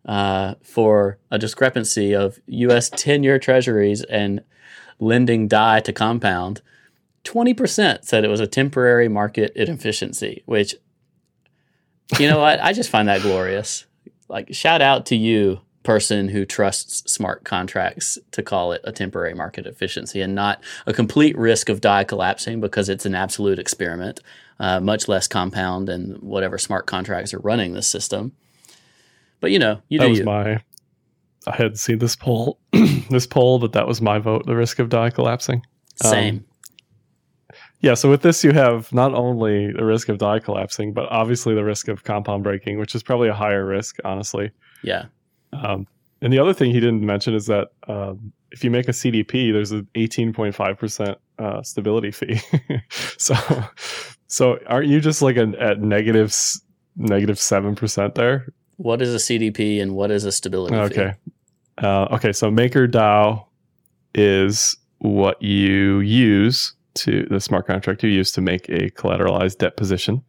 [0.05, 4.43] uh, for a discrepancy of US 10 year treasuries and
[4.99, 6.61] lending DAI to compound,
[7.23, 10.75] 20% said it was a temporary market inefficiency, which,
[12.19, 12.59] you know what?
[12.61, 13.85] I just find that glorious.
[14.27, 19.33] Like, shout out to you, person who trusts smart contracts to call it a temporary
[19.33, 24.19] market efficiency and not a complete risk of DAI collapsing because it's an absolute experiment,
[24.59, 28.31] uh, much less compound and whatever smart contracts are running this system.
[29.39, 30.25] But you know, you that do was you.
[30.25, 30.61] my.
[31.47, 32.59] I had seen this poll,
[33.09, 34.45] this poll, but that was my vote.
[34.45, 35.65] The risk of DAI collapsing.
[35.95, 36.45] Same.
[37.79, 41.55] Yeah, so with this, you have not only the risk of DAI collapsing, but obviously
[41.55, 44.51] the risk of compound breaking, which is probably a higher risk, honestly.
[44.83, 45.05] yeah.
[45.53, 45.87] Um,
[46.21, 49.51] and the other thing he didn't mention is that um, if you make a CDP,
[49.51, 52.39] there's an 18.5% uh, stability fee.
[53.17, 53.35] so,
[54.27, 56.35] so aren't you just like an, at negative
[56.97, 58.47] negative seven percent there?
[58.77, 61.01] What is a CDP and what is a stability fee?
[61.01, 61.13] Okay.
[61.77, 62.33] Uh, okay.
[62.33, 63.45] So MakerDAO
[64.13, 69.77] is what you use to the smart contract you use to make a collateralized debt
[69.77, 70.21] position.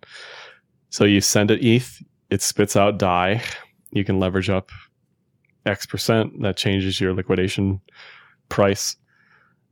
[0.90, 3.42] So you send it ETH, it spits out DAI.
[3.90, 4.70] You can leverage up
[5.66, 6.42] X percent.
[6.42, 7.80] That changes your liquidation
[8.48, 8.96] price.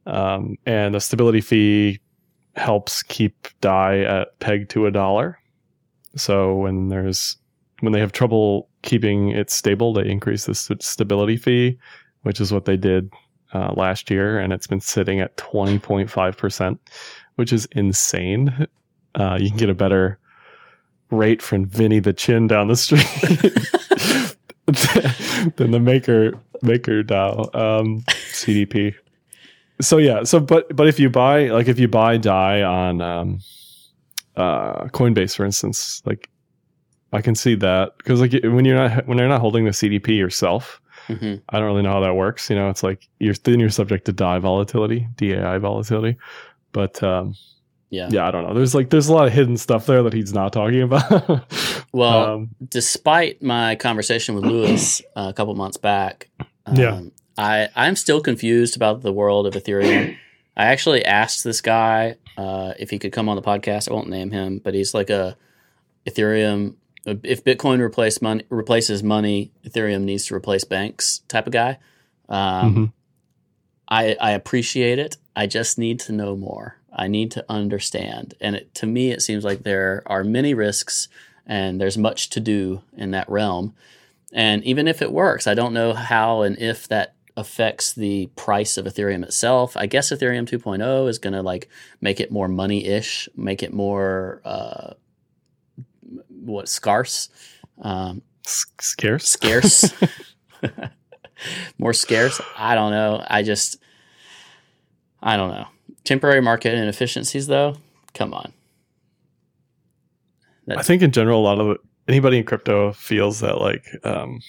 [0.06, 2.00] Um, and the stability fee
[2.56, 5.38] helps keep DAI at peg to a dollar.
[6.16, 7.36] So when there's
[7.80, 11.78] when they have trouble keeping it stable, they increase the st- stability fee,
[12.22, 13.10] which is what they did
[13.54, 16.80] uh, last year, and it's been sitting at twenty point five percent,
[17.36, 18.66] which is insane.
[19.14, 20.18] Uh, you can get a better
[21.10, 23.04] rate from Vinny the Chin down the street
[25.56, 28.00] than the Maker Maker DAO um,
[28.32, 28.94] CDP.
[29.80, 33.40] So yeah, so but but if you buy like if you buy DAI on um,
[34.36, 36.28] uh, Coinbase, for instance, like
[37.12, 40.16] I can see that because like when you're not when you're not holding the CDP
[40.16, 42.50] yourself, hmm I don't really know how that works.
[42.50, 46.18] You know, it's like you're then you're subject to DAI volatility, DAI volatility.
[46.72, 47.34] But um,
[47.90, 48.08] Yeah.
[48.10, 48.54] yeah, I don't know.
[48.54, 51.44] There's like there's a lot of hidden stuff there that he's not talking about.
[51.92, 56.28] Well, um, despite my conversation with Lewis uh, a couple months back,
[56.66, 57.00] um, Yeah.
[57.36, 60.16] I I'm still confused about the world of Ethereum.
[60.56, 63.90] I actually asked this guy uh, if he could come on the podcast.
[63.90, 65.36] I won't name him, but he's like a
[66.06, 66.74] Ethereum.
[67.06, 71.78] If Bitcoin replace money, replaces money, Ethereum needs to replace banks type of guy.
[72.28, 72.92] Um, mhm.
[73.88, 75.16] I, I appreciate it.
[75.34, 76.76] I just need to know more.
[77.00, 78.34] I need to understand.
[78.42, 81.08] And it, to me, it seems like there are many risks
[81.46, 83.74] and there's much to do in that realm.
[84.34, 88.76] And even if it works, I don't know how and if that affects the price
[88.76, 89.78] of Ethereum itself.
[89.78, 91.70] I guess Ethereum 2.0 is going to like
[92.02, 94.92] make it more money-ish, make it more uh,
[96.28, 97.30] what scarce,
[97.80, 99.26] um, scarce.
[99.26, 99.90] scarce,
[101.78, 102.42] more scarce.
[102.58, 103.24] I don't know.
[103.26, 103.78] I just,
[105.22, 105.66] I don't know.
[106.04, 107.76] Temporary market inefficiencies, though.
[108.14, 108.52] Come on.
[110.76, 111.78] I think in general, a lot of
[112.08, 114.40] anybody in crypto feels that like um,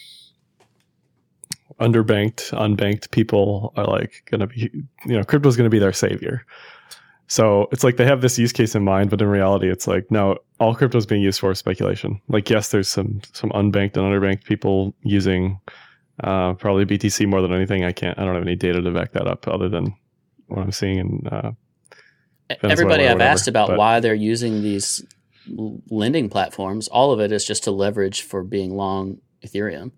[1.79, 4.71] underbanked, unbanked people are like going to be,
[5.05, 6.45] you know, crypto is going to be their savior.
[7.27, 10.09] So it's like they have this use case in mind, but in reality, it's like
[10.11, 12.21] no, all crypto is being used for speculation.
[12.27, 15.59] Like yes, there's some some unbanked and underbanked people using
[16.23, 17.85] uh, probably BTC more than anything.
[17.85, 19.95] I can't, I don't have any data to back that up other than
[20.51, 21.51] what I'm seeing in uh,
[22.63, 25.03] Everybody I've asked about but- why they're using these
[25.47, 29.91] lending platforms, all of it is just to leverage for being long Ethereum.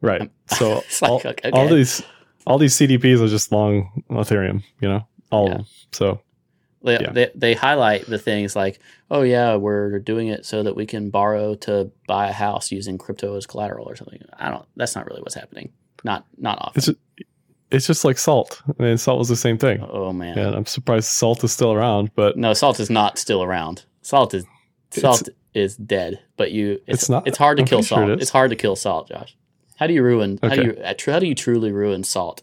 [0.00, 0.30] right.
[0.58, 1.50] So It's like, all, okay.
[1.52, 2.02] all these
[2.46, 5.52] all these CDPs are just long Ethereum, you know, all Yeah.
[5.52, 5.66] of them.
[5.92, 6.20] So
[6.82, 7.12] They, Yeah.
[7.12, 8.78] they, they highlight the things like,
[9.10, 12.98] oh, yeah, we're doing it so that we can borrow to buy a house using
[12.98, 14.20] crypto as collateral or something.
[14.38, 15.72] I don't, that's not really what's happening.
[16.04, 16.96] Not, not often.
[17.70, 18.62] It's just like salt.
[18.78, 19.84] I mean, salt was the same thing.
[19.88, 20.38] oh, man.
[20.38, 23.84] And I'm surprised salt is still around, but No, salt is not still around.
[24.02, 24.44] Salt is,
[24.90, 27.26] salt is dead, but you, it's, It's not?
[27.26, 28.10] it's hard to I'm kill sure salt.
[28.10, 29.36] it it's hard to kill salt, Josh.
[29.76, 32.42] How do you ruin, how do you, uh, how do you truly ruin salt?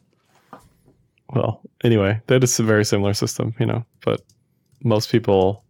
[1.29, 3.85] well, anyway, that is a very similar system, you know.
[4.03, 4.21] But
[4.83, 5.63] most people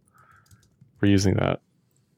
[1.00, 1.60] were using that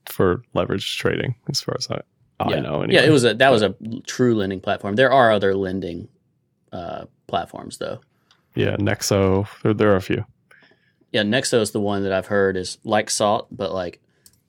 [0.06, 2.00] for leverage trading, as far as I,
[2.40, 2.60] I yeah.
[2.60, 2.84] know.
[2.88, 3.74] Yeah, it was a that was a
[4.06, 4.96] true lending platform.
[4.96, 6.08] There are other lending
[6.76, 8.00] uh, platforms, though.
[8.54, 9.46] Yeah, Nexo.
[9.62, 10.24] There, there are a few.
[11.12, 14.00] Yeah, Nexo is the one that I've heard is like Salt, but like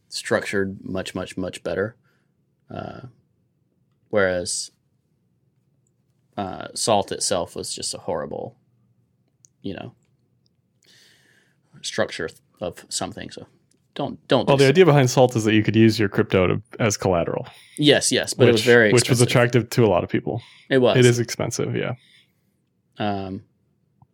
[0.10, 1.96] structured much, much, much better.
[2.70, 3.02] Uh,
[4.10, 4.72] whereas
[6.36, 8.56] uh, Salt itself was just a horrible,
[9.62, 9.94] you know,
[11.82, 13.30] structure of something.
[13.32, 13.48] So
[13.94, 14.48] don't don't.
[14.48, 14.70] Well, do the so.
[14.70, 17.48] idea behind Salt is that you could use your crypto to, as collateral.
[17.78, 20.42] Yes, yes, but which, it was very which was attractive to a lot of people.
[20.70, 20.98] It was.
[20.98, 21.94] It is expensive, yeah.
[23.00, 23.44] Um,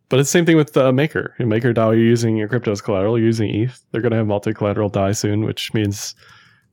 [0.08, 1.34] But it's the same thing with uh, Maker.
[1.38, 3.18] In Maker DAO, you're using your crypto as collateral.
[3.18, 3.82] You're using ETH.
[3.90, 6.14] They're going to have multi-collateral DAI soon, which means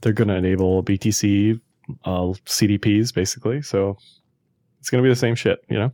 [0.02, 1.60] they're going to enable BTC
[2.06, 3.62] uh, CDPs basically.
[3.62, 3.98] So
[4.80, 5.92] it's going to be the same shit, you know.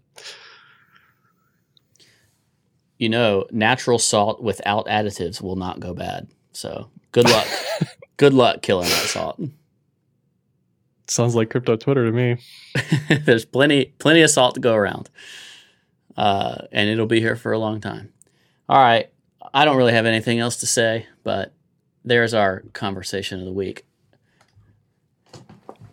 [2.97, 6.27] you know, natural salt without additives will not go bad.
[6.53, 7.47] So good luck.
[8.17, 9.39] good luck killing that salt.
[11.07, 12.37] Sounds like crypto Twitter to me.
[13.25, 15.09] There's plenty plenty of salt to go around.
[16.17, 18.11] Uh, and it'll be here for a long time.
[18.67, 19.09] All right.
[19.53, 21.53] I don't really have anything else to say, but
[22.03, 23.85] there's our conversation of the week.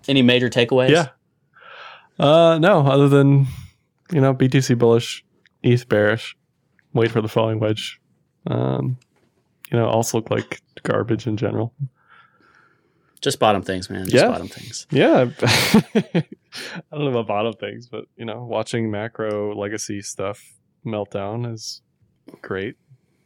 [0.08, 0.90] Any major takeaways?
[0.90, 1.08] Yeah.
[2.18, 3.46] Uh, no, other than
[4.12, 5.24] you know BTC bullish,
[5.62, 6.36] ETH bearish.
[6.92, 8.00] Wait for the falling wedge.
[8.46, 8.98] Um,
[9.70, 11.74] you know, also look like garbage in general.
[13.24, 14.04] Just bottom things, man.
[14.04, 14.28] Just Yeah.
[14.28, 14.86] bottom things.
[14.90, 15.30] Yeah.
[16.14, 16.22] I
[16.92, 20.52] don't know about bottom things, but you know, watching macro legacy stuff
[20.84, 21.80] melt down is
[22.42, 22.76] great.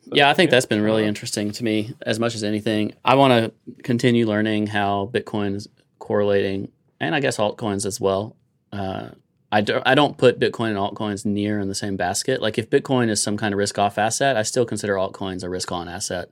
[0.03, 2.95] So, Yeah, I think that's been really uh, interesting to me as much as anything.
[3.05, 3.33] I want
[3.67, 5.69] to continue learning how Bitcoin is
[5.99, 6.71] correlating,
[7.01, 8.37] and I guess altcoins as well.
[8.73, 9.09] Uh,
[9.51, 12.41] I, do, I don't put Bitcoin and altcoins near in the same basket.
[12.41, 15.49] Like if Bitcoin is some kind of risk off asset, I still consider altcoins a
[15.49, 16.29] risk on asset.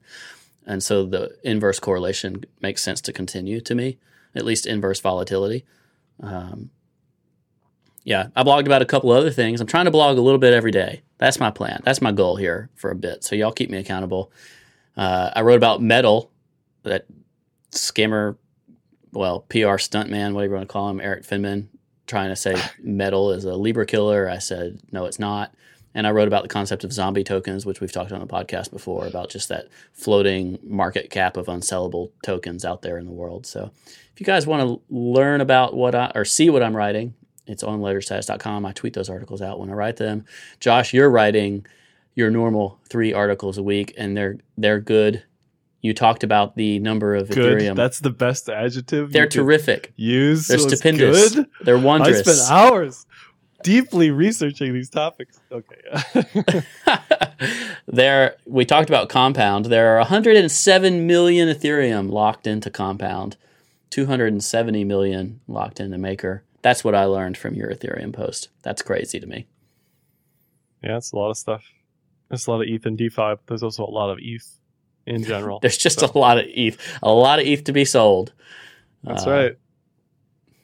[0.66, 3.98] And so the inverse correlation makes sense to continue to me,
[4.34, 5.64] at least inverse volatility.
[6.20, 6.70] Um,
[8.02, 9.60] yeah, I blogged about a couple other things.
[9.60, 11.02] I'm trying to blog a little bit every day.
[11.18, 11.82] That's my plan.
[11.84, 13.24] That's my goal here for a bit.
[13.24, 14.30] So y'all keep me accountable.
[14.96, 16.30] Uh, I wrote about Metal,
[16.82, 17.06] that
[17.72, 18.36] scammer,
[19.12, 21.66] well, PR stuntman, whatever you want to call him, Erik Finman,
[22.06, 24.28] trying to say Metal is a Libra killer.
[24.28, 25.52] I said, no, it's not.
[25.96, 28.70] And I wrote about the concept of zombie tokens, which we've talked on the podcast
[28.70, 33.46] before, about just that floating market cap of unsellable tokens out there in the world.
[33.46, 33.70] So
[34.12, 37.14] if you guys want to learn about what I or see what I'm writing,
[37.46, 38.66] it's on ledgerstatus.com.
[38.66, 40.26] I tweet those articles out when I write them.
[40.60, 41.64] Josh, you're writing
[42.14, 45.24] your normal three articles a week, and they're they're good.
[45.80, 47.58] You talked about the number of Good.
[47.58, 47.74] Ethereum.
[47.74, 49.12] That's the best adjective.
[49.12, 49.94] they're terrific.
[49.96, 50.46] Use.
[50.46, 51.36] They're stupendous.
[51.36, 51.46] Good.
[51.62, 52.26] They're wondrous.
[52.26, 53.06] I spent hours
[53.66, 55.40] deeply researching these topics.
[55.50, 56.62] Okay.
[57.86, 59.64] there, we talked about Compound.
[59.66, 63.36] There are 107 million Ethereum locked into Compound,
[63.90, 66.44] 270 million locked into Maker.
[66.62, 68.48] That's what I learned from your Ethereum post.
[68.62, 69.46] That's crazy to me.
[70.82, 71.64] yeah, it's a lot of stuff.
[72.28, 74.46] There's a lot of ETH and DeFi, but there's also a lot of ETH
[75.06, 75.58] in general.
[75.62, 78.32] There's just a lot of ETH, a lot of ETH to be sold.
[79.04, 79.56] That's Uh, right.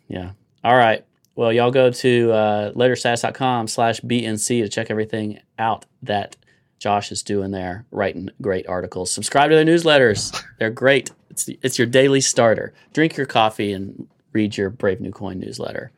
[0.09, 0.33] Yeah.
[0.65, 1.05] All right.
[1.35, 6.37] Well, y'all go to uh, ledgerstatus.com slash BNC to check everything out that
[6.79, 9.11] Josh is doing there, writing great articles.
[9.11, 10.37] Subscribe to their newsletters.
[10.59, 11.11] They're great.
[11.31, 12.75] It's, it's your daily starter.
[12.93, 15.91] Drink your coffee and read your Brave New Coin newsletter.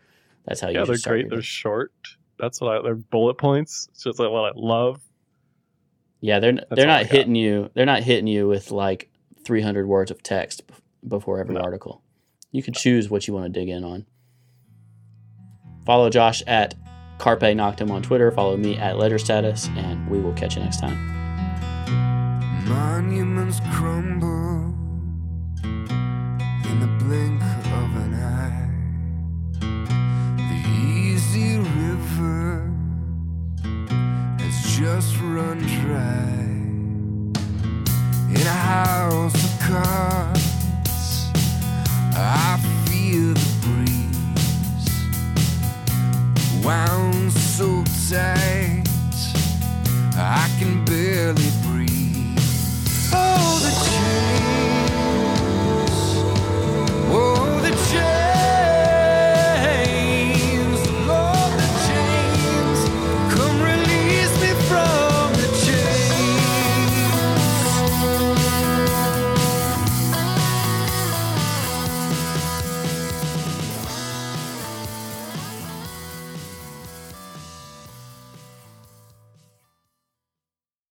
[0.44, 1.30] That's how you Yeah, they're great.
[1.30, 1.92] They're short.
[2.38, 2.82] That's what I.
[2.82, 3.88] They're bullet points.
[3.92, 5.00] It's just like what I love.
[6.20, 7.70] Yeah, they're they're not hitting you.
[7.74, 9.10] They're not hitting you with like
[9.44, 10.62] 300 words of text
[11.06, 11.60] before every No.
[11.60, 12.02] article.
[12.50, 14.06] You can choose what you want to dig in on.
[15.84, 16.74] Follow Josh at
[17.18, 18.30] Carpe Noctem on Twitter.
[18.30, 20.96] Follow me at Ledger Status, and we will catch you next time.
[22.66, 24.74] Monuments crumble
[25.62, 28.70] in the blink of an eye.
[30.36, 32.72] The easy river
[34.38, 36.30] has just run dry.
[38.30, 41.30] In a house of cards,
[42.16, 43.40] I feel the
[46.64, 48.84] wound so tight
[50.16, 52.38] I can barely breathe.
[53.12, 54.94] Oh, the chains.
[57.12, 58.23] Oh, the chains.